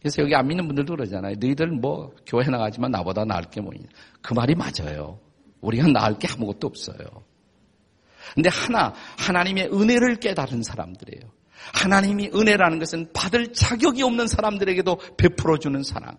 그래서 0.00 0.22
여기 0.22 0.34
안 0.34 0.46
믿는 0.46 0.66
분들도 0.66 0.94
그러잖아요. 0.96 1.36
너희들 1.40 1.68
뭐 1.68 2.14
교회 2.26 2.44
나가지만 2.44 2.90
나보다 2.90 3.24
나을 3.24 3.44
게 3.44 3.60
뭐냐. 3.60 3.84
그 4.20 4.34
말이 4.34 4.54
맞아요. 4.54 5.18
우리가 5.64 5.88
나을 5.88 6.18
게 6.18 6.28
아무것도 6.28 6.66
없어요. 6.66 6.98
근데 8.34 8.48
하나, 8.48 8.94
하나님의 9.18 9.70
은혜를 9.72 10.16
깨달은 10.16 10.62
사람들이에요. 10.62 11.30
하나님이 11.72 12.30
은혜라는 12.34 12.78
것은 12.78 13.12
받을 13.12 13.52
자격이 13.52 14.02
없는 14.02 14.26
사람들에게도 14.26 14.98
베풀어주는 15.16 15.82
사랑. 15.82 16.16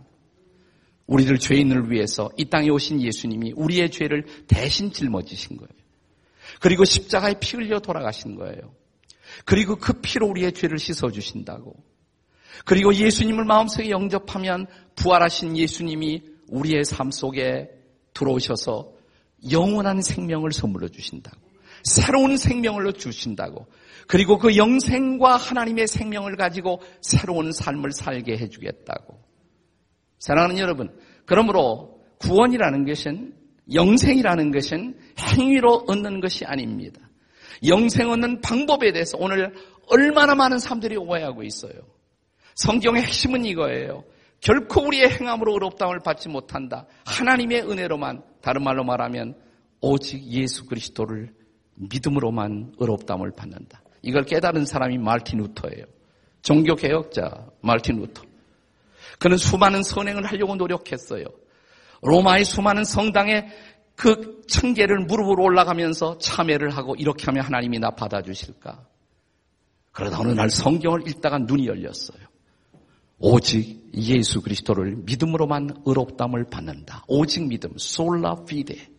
우리들 1.07 1.37
죄인을 1.37 1.91
위해서 1.91 2.31
이 2.37 2.45
땅에 2.45 2.69
오신 2.69 3.01
예수님이 3.01 3.53
우리의 3.55 3.91
죄를 3.91 4.25
대신 4.47 4.91
짊어지신 4.91 5.57
거예요. 5.57 5.69
그리고 6.59 6.83
십자가에 6.83 7.35
피 7.39 7.57
흘려 7.57 7.79
돌아가신 7.79 8.35
거예요. 8.35 8.73
그리고 9.43 9.75
그 9.75 9.93
피로 10.01 10.27
우리의 10.27 10.53
죄를 10.53 10.79
씻어주신다고. 10.79 11.75
그리고 12.63 12.93
예수님을 12.93 13.43
마음속에 13.45 13.89
영접하면 13.89 14.65
부활하신 14.95 15.57
예수님이 15.57 16.23
우리의 16.47 16.85
삶 16.85 17.11
속에 17.11 17.69
들어오셔서 18.13 18.94
영원한 19.51 20.01
생명을 20.01 20.51
선물로 20.51 20.89
주신다고. 20.89 21.37
새로운 21.83 22.37
생명을 22.37 22.91
주신다고. 22.93 23.67
그리고 24.07 24.37
그 24.37 24.55
영생과 24.55 25.35
하나님의 25.35 25.87
생명을 25.87 26.35
가지고 26.35 26.81
새로운 27.01 27.51
삶을 27.51 27.91
살게 27.91 28.37
해주겠다고. 28.37 29.19
사랑하는 30.19 30.57
여러분, 30.57 30.95
그러므로 31.25 32.01
구원이라는 32.19 32.85
것은 32.85 33.33
영생이라는 33.73 34.51
것은 34.51 34.97
행위로 35.19 35.85
얻는 35.87 36.21
것이 36.21 36.45
아닙니다. 36.45 37.01
영생 37.67 38.09
얻는 38.09 38.41
방법에 38.41 38.91
대해서 38.91 39.17
오늘 39.19 39.53
얼마나 39.87 40.35
많은 40.35 40.59
사람들이 40.59 40.97
오해하고 40.97 41.43
있어요. 41.43 41.73
성경의 42.55 43.03
핵심은 43.03 43.45
이거예요. 43.45 44.03
결코 44.41 44.85
우리의 44.85 45.09
행함으로 45.09 45.53
의롭다움을 45.53 45.99
받지 46.03 46.29
못한다. 46.29 46.85
하나님의 47.05 47.63
은혜로만 47.63 48.23
다른 48.45 48.63
말로 48.63 48.83
말하면 48.83 49.33
오직 49.81 50.23
예수 50.27 50.67
그리스도를 50.67 51.33
믿음으로만 51.73 52.75
의롭다움을 52.77 53.31
받는다. 53.31 53.81
이걸 54.03 54.23
깨달은 54.23 54.67
사람이 54.67 54.99
말틴 54.99 55.39
루터예요. 55.39 55.85
종교 56.43 56.75
개혁자 56.75 57.47
말틴 57.61 57.95
루터. 57.95 58.21
그는 59.17 59.37
수많은 59.37 59.81
선행을 59.81 60.25
하려고 60.25 60.55
노력했어요. 60.55 61.25
로마의 62.03 62.45
수많은 62.45 62.83
성당에 62.83 63.47
그 63.95 64.43
청계를 64.47 65.05
무릎으로 65.05 65.43
올라가면서 65.43 66.19
참회를 66.19 66.69
하고 66.69 66.93
이렇게 66.99 67.25
하면 67.25 67.43
하나님이 67.45 67.79
나 67.79 67.89
받아주실까? 67.89 68.85
그러다 69.91 70.19
어느 70.19 70.33
날 70.33 70.51
성경을 70.51 71.07
읽다가 71.07 71.39
눈이 71.39 71.65
열렸어요. 71.65 72.19
오직 73.17 73.91
예수 73.95 74.41
그리스도를 74.41 74.97
믿음으로만 75.05 75.83
의롭담을 75.85 76.49
받는다. 76.49 77.03
오직 77.07 77.47
믿음, 77.47 77.71
솔라 77.77 78.45
피데. 78.45 78.89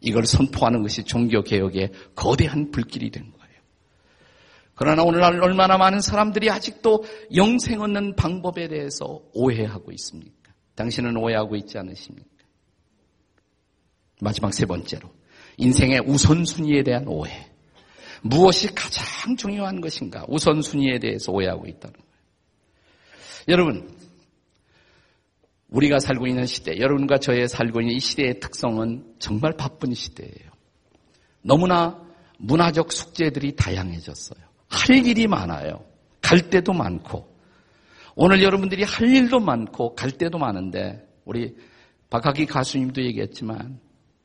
이걸 0.00 0.24
선포하는 0.24 0.82
것이 0.82 1.04
종교개혁의 1.04 1.90
거대한 2.14 2.70
불길이 2.70 3.10
된 3.10 3.24
거예요. 3.32 3.46
그러나 4.74 5.02
오늘날 5.02 5.42
얼마나 5.42 5.78
많은 5.78 6.00
사람들이 6.00 6.50
아직도 6.50 7.04
영생 7.34 7.80
얻는 7.80 8.14
방법에 8.14 8.68
대해서 8.68 9.20
오해하고 9.32 9.90
있습니까? 9.92 10.52
당신은 10.74 11.16
오해하고 11.16 11.56
있지 11.56 11.78
않으십니까? 11.78 12.28
마지막 14.20 14.52
세 14.52 14.66
번째로 14.66 15.10
인생의 15.56 16.00
우선순위에 16.06 16.82
대한 16.82 17.08
오해. 17.08 17.50
무엇이 18.22 18.74
가장 18.74 19.36
중요한 19.36 19.80
것인가? 19.80 20.24
우선순위에 20.28 20.98
대해서 20.98 21.32
오해하고 21.32 21.66
있다는. 21.66 22.05
여러분, 23.48 23.88
우리가 25.68 25.98
살고 25.98 26.26
있는 26.26 26.46
시대, 26.46 26.78
여러분과 26.78 27.18
저의 27.18 27.48
살고 27.48 27.80
있는 27.80 27.94
이 27.94 28.00
시대의 28.00 28.40
특성은 28.40 29.16
정말 29.18 29.52
바쁜 29.56 29.94
시대예요. 29.94 30.50
너무나 31.42 32.00
문화적 32.38 32.92
숙제들이 32.92 33.56
다양해졌어요. 33.56 34.40
할 34.68 35.06
일이 35.06 35.26
많아요. 35.26 35.84
갈 36.20 36.50
데도 36.50 36.72
많고. 36.72 37.34
오늘 38.16 38.42
여러분들이 38.42 38.82
할 38.82 39.08
일도 39.08 39.40
많고 39.40 39.94
갈 39.94 40.10
데도 40.10 40.38
많은데 40.38 41.06
우리 41.24 41.54
박학기 42.10 42.46
가수님도 42.46 43.02
얘기했지만 43.02 43.78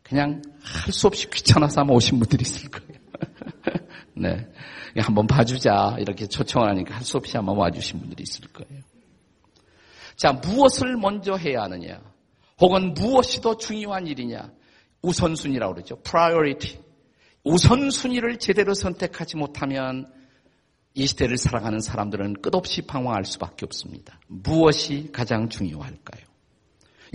그냥 0.04 0.42
할 0.62 0.94
수 0.94 1.08
없이 1.08 1.30
귀찮아서 1.30 1.82
아마 1.82 1.94
오신 1.94 2.20
분들이 2.20 2.42
있을 2.42 2.70
거예요. 2.70 3.02
네. 4.16 4.48
한번 4.98 5.28
봐주자. 5.28 5.98
이렇게 6.00 6.26
초청을 6.26 6.70
하니까 6.70 6.96
할 6.96 7.04
수 7.04 7.18
없이 7.18 7.38
아마 7.38 7.52
와주신 7.54 8.00
분들이 8.00 8.24
있을 8.24 8.48
거예요. 8.48 8.82
자, 10.22 10.34
무엇을 10.34 10.98
먼저 10.98 11.36
해야 11.36 11.64
하느냐? 11.64 12.00
혹은 12.60 12.94
무엇이 12.94 13.42
더 13.42 13.58
중요한 13.58 14.06
일이냐? 14.06 14.52
우선순위라고 15.02 15.74
그러죠. 15.74 16.00
priority. 16.04 16.80
우선순위를 17.44 18.38
제대로 18.38 18.76
선택하지 18.76 19.38
못하면 19.38 20.14
이 20.94 21.08
시대를 21.08 21.38
살아가는 21.38 21.80
사람들은 21.80 22.34
끝없이 22.34 22.84
방황할 22.84 23.26
수밖에 23.26 23.66
없습니다. 23.66 24.20
무엇이 24.28 25.10
가장 25.12 25.50
중요할까요? 25.50 26.24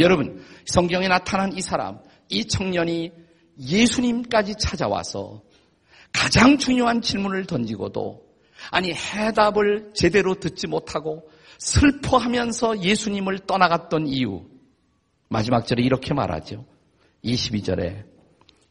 여러분, 0.00 0.42
성경에 0.64 1.06
나타난 1.06 1.56
이 1.56 1.60
사람, 1.60 2.00
이 2.28 2.44
청년이 2.44 3.12
예수님까지 3.56 4.56
찾아와서 4.58 5.44
가장 6.10 6.58
중요한 6.58 7.02
질문을 7.02 7.46
던지고도 7.46 8.26
아니 8.72 8.92
해답을 8.92 9.92
제대로 9.94 10.34
듣지 10.34 10.66
못하고 10.66 11.30
슬퍼하면서 11.58 12.82
예수님을 12.82 13.40
떠나갔던 13.40 14.06
이유 14.06 14.44
마지막 15.28 15.66
절에 15.66 15.82
이렇게 15.82 16.14
말하죠. 16.14 16.64
22절에 17.24 18.04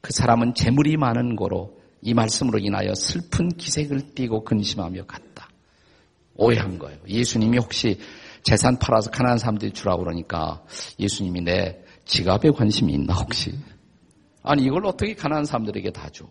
그 0.02 0.14
사람은 0.14 0.54
재물이 0.54 0.98
많은 0.98 1.36
거로 1.36 1.80
이 2.02 2.14
말씀으로 2.14 2.60
인하여 2.60 2.94
슬픈 2.94 3.50
기색을 3.50 4.14
띠고 4.14 4.44
근심하며 4.44 5.06
갔다. 5.06 5.50
오해한 6.36 6.78
거예요. 6.78 7.00
예수님이 7.08 7.58
혹시 7.58 8.00
재산 8.44 8.78
팔아서 8.78 9.10
가난한 9.10 9.40
사람들이 9.40 9.72
주라고 9.72 10.04
그러니까 10.04 10.64
예수님이 11.00 11.42
내 11.42 11.84
지갑에 12.06 12.52
관심이 12.52 12.94
있나 12.94 13.16
혹시? 13.16 13.58
아니 14.44 14.64
이걸 14.64 14.86
어떻게 14.86 15.16
가난한 15.16 15.46
사람들에게 15.46 15.92
다 15.92 16.10
줘? 16.10 16.28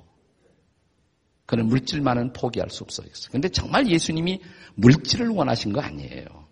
그는 1.46 1.66
물질만은 1.66 2.32
포기할 2.32 2.70
수 2.70 2.84
없어요. 2.84 3.08
근데 3.30 3.48
정말 3.48 3.88
예수님이 3.90 4.40
물질을 4.76 5.28
원하신 5.28 5.72
거 5.72 5.80
아니에요. 5.80 6.43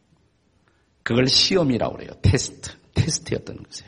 그걸 1.03 1.27
시험이라고 1.27 1.97
그래요. 1.97 2.11
테스트. 2.23 2.71
테스트였던 2.95 3.57
거죠. 3.63 3.87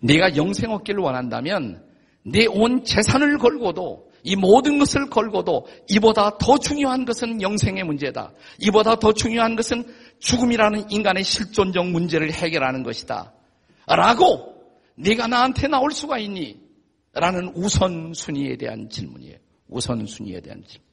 네가 0.00 0.36
영생 0.36 0.70
얻기를 0.70 1.00
원한다면 1.00 1.84
내온 2.22 2.84
재산을 2.84 3.38
걸고도 3.38 4.06
이 4.24 4.34
모든 4.34 4.78
것을 4.78 5.08
걸고도 5.08 5.68
이보다 5.88 6.36
더 6.38 6.58
중요한 6.58 7.04
것은 7.04 7.40
영생의 7.40 7.84
문제다. 7.84 8.32
이보다 8.58 8.96
더 8.96 9.12
중요한 9.12 9.54
것은 9.54 9.84
죽음이라는 10.18 10.90
인간의 10.90 11.22
실존적 11.22 11.86
문제를 11.86 12.32
해결하는 12.32 12.82
것이다. 12.82 13.32
라고 13.86 14.56
네가 14.96 15.28
나한테 15.28 15.68
나올 15.68 15.92
수가 15.92 16.18
있니? 16.18 16.60
라는 17.12 17.52
우선순위에 17.54 18.56
대한 18.56 18.90
질문이에요. 18.90 19.38
우선순위에 19.68 20.40
대한 20.40 20.62
질문. 20.66 20.86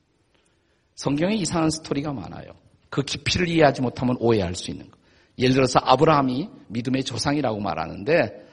성경에 0.96 1.36
이상한 1.36 1.72
스토리가 1.72 2.14
많아요. 2.14 2.54
그 2.90 3.02
깊이를 3.02 3.48
이해하지 3.48 3.82
못하면 3.82 4.16
오해할 4.20 4.54
수 4.54 4.70
있는 4.70 4.90
거. 4.92 4.93
예 4.93 4.93
를 5.38 5.54
들어서 5.54 5.80
아브라함이 5.82 6.50
믿음의 6.68 7.04
조상이라고 7.04 7.60
말하는데 7.60 8.48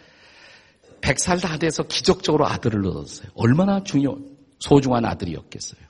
100살 1.02 1.42
다 1.42 1.58
돼서 1.58 1.82
기적적으로 1.82 2.46
아들을 2.46 2.86
얻었어요. 2.86 3.30
얼마나 3.34 3.82
중요, 3.82 4.18
소중한 4.58 5.04
아들이었겠어요. 5.04 5.80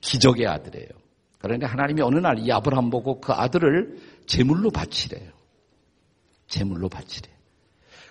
기적의 0.00 0.46
아들이에요. 0.46 0.88
그런데 1.38 1.66
하나님이 1.66 2.02
어느 2.02 2.18
날 2.18 2.38
이 2.38 2.50
아브라함 2.50 2.90
보고 2.90 3.20
그 3.20 3.32
아들을 3.32 3.98
제물로 4.26 4.70
바치래요. 4.70 5.30
제물로 6.46 6.88
바치래. 6.88 7.28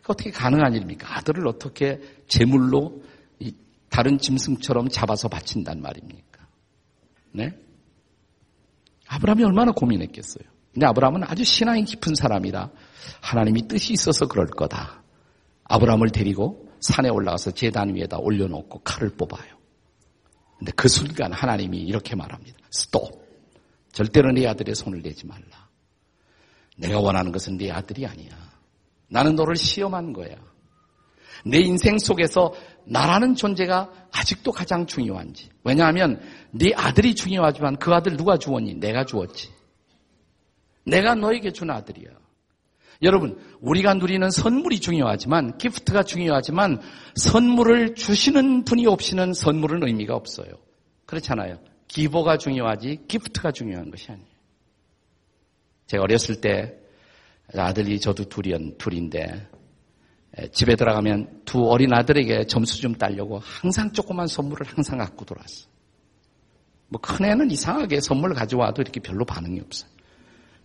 어떻게 0.08 0.32
가능한 0.32 0.74
일입니까? 0.74 1.18
아들을 1.18 1.45
어떻게 1.48 2.00
제물로 2.28 3.02
다른 3.89 4.18
짐승처럼 4.18 4.89
잡아서 4.89 5.28
바친단 5.28 5.82
말입니까? 5.82 6.48
네? 7.32 7.52
아브라함이 9.08 9.43
얼마나 9.43 9.72
고민했겠어요. 9.72 10.57
근데 10.78 10.86
아브라함은 10.86 11.23
아주 11.23 11.43
신앙이 11.43 11.86
깊은 11.86 12.13
사람이라 12.13 12.69
하나님이 13.21 13.67
뜻이 13.67 13.93
있어서 13.93 14.28
그럴 14.28 14.45
거다. 14.45 15.01
아브라함을 15.63 16.11
데리고 16.11 16.69
산에 16.82 17.09
올라가서 17.09 17.49
재단 17.49 17.95
위에다 17.95 18.19
올려놓고 18.19 18.82
칼을 18.84 19.09
뽑아요. 19.17 19.57
근데 20.59 20.71
그 20.75 20.88
순간 20.88 21.34
하나님이 21.34 21.80
이렇게 21.80 22.15
말합니다. 22.15 22.59
스톱. 22.69 23.25
절대로 23.91 24.32
네 24.32 24.45
아들의 24.45 24.75
손을 24.75 25.01
내지 25.01 25.25
말라. 25.25 25.67
내가 26.78 26.99
원하는 26.99 27.32
것은 27.32 27.57
네 27.57 27.71
아들이 27.71 28.05
아니야. 28.05 28.30
나는 29.09 29.34
너를 29.34 29.55
시험한 29.55 30.13
거야. 30.13 30.36
내 31.43 31.57
인생 31.57 31.97
속에서 31.97 32.53
나라는 32.86 33.34
존재가 33.34 34.09
아직도 34.11 34.51
가장 34.51 34.86
중요한지. 34.86 35.49
왜냐하면 35.63 36.21
네 36.51 36.71
아들이 36.75 37.15
중요하지만 37.15 37.78
그 37.78 37.91
아들 37.95 38.15
누가 38.15 38.38
주었니? 38.38 38.75
내가 38.75 39.05
주었지. 39.05 39.57
내가 40.88 41.15
너에게 41.15 41.51
준 41.51 41.69
아들이야. 41.69 42.09
여러분, 43.03 43.38
우리가 43.61 43.93
누리는 43.93 44.29
선물이 44.31 44.79
중요하지만, 44.79 45.57
기프트가 45.57 46.03
중요하지만, 46.03 46.81
선물을 47.15 47.93
주시는 47.95 48.63
분이 48.63 48.88
없이는 48.88 49.33
선물은 49.33 49.85
의미가 49.85 50.15
없어요. 50.15 50.49
그렇잖아요. 51.05 51.59
기보가 51.88 52.38
중요하지, 52.38 53.03
기프트가 53.07 53.51
중요한 53.51 53.91
것이 53.91 54.11
아니에요. 54.11 54.27
제가 55.85 56.03
어렸을 56.03 56.41
때, 56.41 56.79
아들이 57.55 57.99
저도 57.99 58.25
둘이, 58.25 58.77
둘인데, 58.77 59.47
집에 60.51 60.75
들어가면 60.75 61.41
두 61.45 61.69
어린 61.69 61.93
아들에게 61.93 62.45
점수 62.47 62.81
좀 62.81 62.93
따려고 62.95 63.39
항상 63.39 63.91
조그만 63.91 64.27
선물을 64.27 64.67
항상 64.67 64.99
갖고 64.99 65.25
들어왔어. 65.25 65.67
뭐 66.89 67.01
큰애는 67.01 67.51
이상하게 67.51 68.01
선물 68.01 68.33
가져와도 68.33 68.81
이렇게 68.81 68.99
별로 68.99 69.25
반응이 69.25 69.59
없어요. 69.61 69.97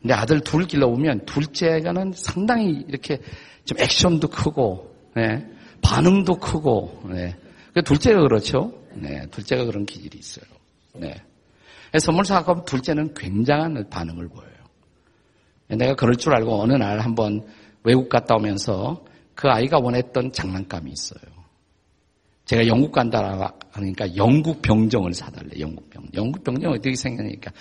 근데 0.02 0.14
아들 0.14 0.40
둘 0.40 0.66
길러보면 0.66 1.26
둘째가는 1.26 2.12
상당히 2.14 2.84
이렇게 2.88 3.20
좀 3.64 3.78
액션도 3.78 4.28
크고, 4.28 4.94
네, 5.14 5.46
반응도 5.80 6.38
크고, 6.38 7.04
네. 7.08 7.36
그 7.72 7.82
둘째가 7.82 8.20
그렇죠. 8.20 8.72
네, 8.94 9.24
둘째가 9.30 9.64
그런 9.64 9.86
기질이 9.86 10.18
있어요. 10.18 10.44
네. 10.94 11.14
선물 11.98 12.24
사가면 12.24 12.64
둘째는 12.64 13.14
굉장한 13.14 13.88
반응을 13.88 14.28
보여요. 14.28 14.50
내가 15.68 15.94
그럴 15.94 16.16
줄 16.16 16.34
알고 16.34 16.60
어느 16.60 16.72
날 16.72 17.00
한번 17.00 17.46
외국 17.84 18.08
갔다 18.08 18.34
오면서 18.34 19.04
그 19.34 19.48
아이가 19.48 19.78
원했던 19.78 20.32
장난감이 20.32 20.90
있어요. 20.90 21.22
제가 22.44 22.66
영국 22.66 22.92
간다 22.92 23.54
하니까 23.70 24.16
영국 24.16 24.60
병정을 24.62 25.14
사달래, 25.14 25.60
영국 25.60 25.88
병. 25.90 26.04
영국 26.14 26.42
병정 26.44 26.72
어떻게 26.72 26.94
생각하니까 26.94 27.52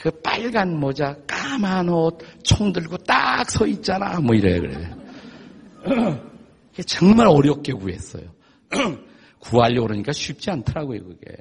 그 0.00 0.10
빨간 0.22 0.78
모자, 0.78 1.14
까만 1.26 1.88
옷, 1.90 2.18
총 2.42 2.72
들고 2.72 2.96
딱 2.98 3.44
서 3.50 3.66
있잖아. 3.66 4.18
뭐 4.20 4.34
이래, 4.34 4.58
그래. 4.58 4.90
정말 6.86 7.26
어렵게 7.26 7.72
구했어요. 7.74 8.24
구하려고 9.40 9.88
그러니까 9.88 10.12
쉽지 10.12 10.50
않더라고요, 10.50 11.04
그게. 11.04 11.36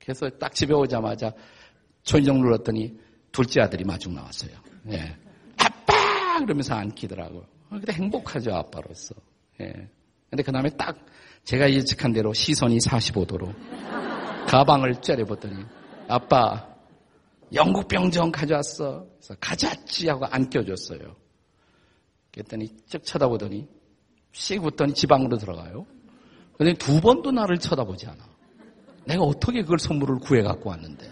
그래서 0.00 0.30
딱 0.30 0.54
집에 0.54 0.72
오자마자 0.72 1.32
초인종 2.04 2.40
눌렀더니 2.40 2.98
둘째 3.32 3.60
아들이 3.60 3.84
마중 3.84 4.14
나왔어요. 4.14 4.52
예. 4.90 5.14
아빠! 5.58 6.38
그러면서 6.40 6.74
안기더라고요. 6.74 7.44
근데 7.68 7.92
행복하죠, 7.92 8.54
아빠로서. 8.54 9.14
예. 9.60 9.88
근데 10.30 10.42
그 10.42 10.50
다음에 10.52 10.70
딱 10.70 11.04
제가 11.44 11.70
예측한 11.70 12.12
대로 12.14 12.32
시선이 12.32 12.78
45도로 12.78 13.54
가방을 14.46 15.02
째려봤더니 15.02 15.64
아빠 16.08 16.71
영국 17.54 17.88
병정 17.88 18.32
가져왔어. 18.32 19.06
그래서 19.16 19.34
가져왔지 19.40 20.08
하고 20.08 20.26
안겨줬어요. 20.26 21.16
그랬더니 22.32 22.68
쩍 22.86 23.04
쳐다보더니 23.04 23.68
씩 24.32 24.64
웃더니 24.64 24.94
지방으로 24.94 25.36
들어가요. 25.36 25.86
근데 26.56 26.74
두 26.74 27.00
번도 27.00 27.30
나를 27.30 27.58
쳐다보지 27.58 28.06
않아. 28.06 28.32
내가 29.04 29.22
어떻게 29.22 29.62
그걸 29.62 29.78
선물을 29.78 30.20
구해 30.20 30.42
갖고 30.42 30.70
왔는데. 30.70 31.10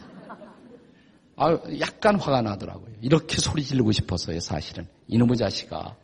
아, 1.37 1.59
약간 1.81 2.21
화가 2.21 2.43
나더라고요. 2.43 2.95
이렇게 3.01 3.39
소리 3.39 3.63
지르고 3.63 3.93
싶었어요, 3.93 4.41
사실은. 4.41 4.87
이놈의 5.09 5.37
자식아. 5.37 5.97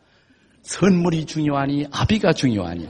선물이 0.62 1.26
중요하니, 1.26 1.86
아비가 1.90 2.32
중요하니. 2.32 2.88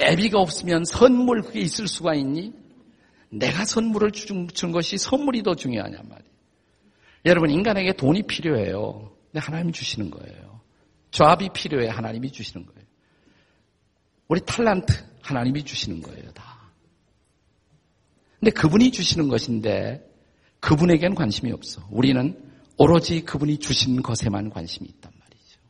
애비가 0.00 0.40
없으면 0.40 0.84
선물 0.84 1.42
그게 1.42 1.60
있을 1.60 1.88
수가 1.88 2.14
있니? 2.14 2.52
내가 3.30 3.64
선물을 3.64 4.12
준, 4.12 4.48
준 4.48 4.70
것이 4.70 4.96
선물이 4.96 5.42
더 5.42 5.54
중요하냔 5.54 6.08
말이에요. 6.08 6.35
여러분, 7.26 7.50
인간에게 7.50 7.92
돈이 7.94 8.22
필요해요. 8.22 9.12
근데 9.26 9.44
하나님이 9.44 9.72
주시는 9.72 10.10
거예요. 10.10 10.60
조합이 11.10 11.48
필요해. 11.52 11.88
하나님이 11.88 12.30
주시는 12.30 12.64
거예요. 12.64 12.86
우리 14.28 14.40
탈란트, 14.40 14.92
하나님이 15.22 15.64
주시는 15.64 16.02
거예요, 16.02 16.30
다. 16.32 16.70
근데 18.38 18.50
그분이 18.52 18.92
주시는 18.92 19.28
것인데, 19.28 20.08
그분에겐 20.60 21.14
관심이 21.14 21.50
없어. 21.52 21.86
우리는 21.90 22.36
오로지 22.78 23.24
그분이 23.24 23.58
주신 23.58 24.02
것에만 24.02 24.50
관심이 24.50 24.88
있단 24.88 25.12
말이죠. 25.18 25.60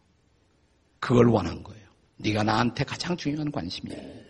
그걸 1.00 1.28
원한 1.28 1.62
거예요. 1.62 1.86
네가 2.18 2.42
나한테 2.42 2.84
가장 2.84 3.16
중요한 3.16 3.50
관심이에요. 3.50 4.26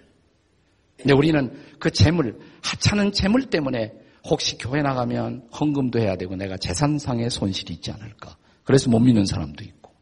근데 0.96 1.12
우리는 1.12 1.76
그 1.78 1.90
재물, 1.90 2.38
하찮은 2.62 3.12
재물 3.12 3.50
때문에 3.50 3.92
혹시 4.28 4.58
교회 4.58 4.82
나가면 4.82 5.48
헌금도 5.58 6.00
해야 6.00 6.16
되고 6.16 6.34
내가 6.36 6.56
재산상의 6.56 7.30
손실이 7.30 7.74
있지 7.74 7.90
않을까. 7.92 8.36
그래서 8.64 8.90
못 8.90 8.98
믿는 8.98 9.24
사람도 9.24 9.64
있고. 9.64 9.92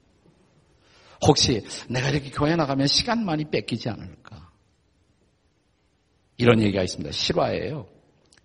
혹시 1.27 1.63
내가 1.89 2.09
이렇게 2.09 2.31
교회 2.31 2.57
나가면 2.57 2.87
시간 2.87 3.25
많이 3.25 3.45
뺏기지 3.45 3.89
않을까. 3.89 4.51
이런 6.37 6.61
얘기가 6.61 6.83
있습니다. 6.83 7.13
실화예요. 7.13 7.87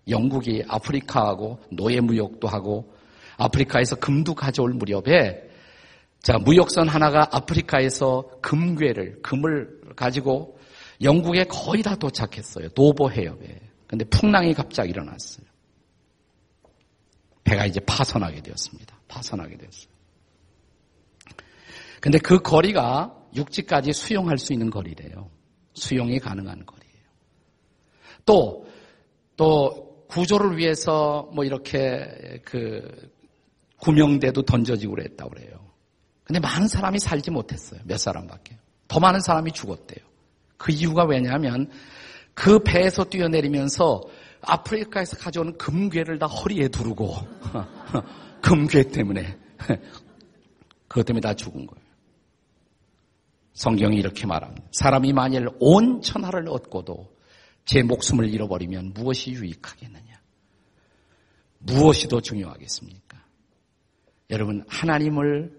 영국이 0.08 0.64
아프리카하고 0.68 1.58
노예 1.72 2.00
무역도 2.00 2.46
하고 2.48 2.94
아프리카에서 3.36 3.96
금도 3.96 4.34
가져올 4.34 4.74
무렵에 4.74 5.48
자, 6.22 6.36
무역선 6.38 6.88
하나가 6.88 7.26
아프리카에서 7.32 8.28
금괴를, 8.42 9.22
금을 9.22 9.80
가지고 9.96 10.58
영국에 11.02 11.44
거의 11.44 11.82
다 11.82 11.96
도착했어요. 11.96 12.68
도보 12.70 13.10
해협에. 13.10 13.60
근데 13.86 14.04
풍랑이 14.04 14.52
갑자기 14.52 14.90
일어났어요. 14.90 15.49
배가 17.44 17.66
이제 17.66 17.80
파선하게 17.80 18.42
되었습니다. 18.42 18.98
파선하게 19.08 19.56
되었어요. 19.56 19.90
근데 22.00 22.18
그 22.18 22.38
거리가 22.40 23.14
육지까지 23.34 23.92
수용할 23.92 24.38
수 24.38 24.52
있는 24.52 24.70
거리래요. 24.70 25.30
수용이 25.74 26.18
가능한 26.18 26.66
거리예요. 26.66 26.90
또, 28.24 28.66
또 29.36 30.04
구조를 30.08 30.58
위해서 30.58 31.30
뭐 31.32 31.44
이렇게 31.44 32.40
그 32.44 33.10
구명대도 33.78 34.42
던져지고 34.42 34.94
그랬다고 34.94 35.30
그래요. 35.30 35.70
근데 36.24 36.40
많은 36.40 36.68
사람이 36.68 36.98
살지 36.98 37.30
못했어요. 37.30 37.80
몇 37.84 37.98
사람밖에. 37.98 38.56
더 38.88 39.00
많은 39.00 39.20
사람이 39.20 39.52
죽었대요. 39.52 40.04
그 40.56 40.72
이유가 40.72 41.04
왜냐하면 41.04 41.70
그 42.34 42.62
배에서 42.62 43.04
뛰어내리면서 43.04 44.02
아프리카에서 44.42 45.16
가져온 45.16 45.56
금괴를 45.58 46.18
다 46.18 46.26
허리에 46.26 46.68
두르고 46.68 47.14
금괴 48.42 48.84
때문에 48.84 49.38
그것 50.88 51.04
때문에 51.04 51.20
다 51.20 51.34
죽은 51.34 51.66
거예요. 51.66 51.90
성경이 53.52 53.96
이렇게 53.96 54.26
말합니다. 54.26 54.66
사람이 54.72 55.12
만일 55.12 55.48
온 55.60 56.00
천하를 56.00 56.48
얻고도 56.48 57.14
제 57.64 57.82
목숨을 57.82 58.32
잃어버리면 58.32 58.94
무엇이 58.94 59.32
유익하겠느냐? 59.32 60.18
무엇이 61.58 62.08
더 62.08 62.20
중요하겠습니까? 62.20 63.22
여러분, 64.30 64.64
하나님을 64.66 65.52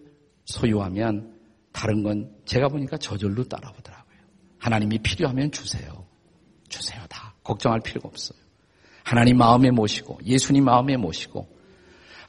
소유하면 0.46 1.40
다른 1.72 2.04
건 2.04 2.36
제가 2.46 2.70
보니까 2.70 2.98
저절로 2.98 3.44
따라오더라고요. 3.44 4.18
하나님이 4.58 5.00
필요하면 5.00 5.52
주세요. 5.52 6.06
주세요. 6.70 7.02
다. 7.08 7.36
걱정할 7.44 7.82
필요가 7.82 8.08
없어요. 8.08 8.41
하나님 9.12 9.40
마음에 9.40 9.72
모시고 9.72 10.20
예수님 10.24 10.64
마음에 10.64 10.96
모시고 10.96 11.46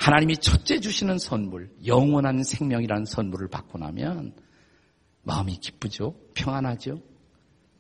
하나님이 0.01 0.39
첫째 0.39 0.81
주시는 0.81 1.17
선물, 1.17 1.71
영원한 1.87 2.43
생명이라는 2.43 3.05
선물을 3.05 3.47
받고 3.51 3.79
나면 3.79 4.35
마음이 5.23 5.59
기쁘죠? 5.59 6.17
평안하죠? 6.35 7.01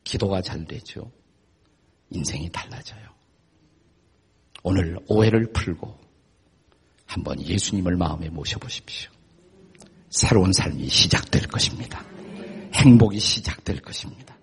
기도가 0.05 0.41
잘 0.41 0.65
되죠? 0.67 1.11
인생이 2.11 2.49
달라져요. 2.53 3.03
오늘 4.63 5.01
오해를 5.09 5.53
풀고 5.53 5.99
한번 7.05 7.43
예수님을 7.43 7.97
마음에 7.97 8.29
모셔보십시오. 8.29 9.11
새로운 10.11 10.53
삶이 10.53 10.89
시작될 10.89 11.49
것입니다. 11.49 12.05
행복이 12.73 13.19
시작될 13.19 13.81
것입니다. 13.81 14.37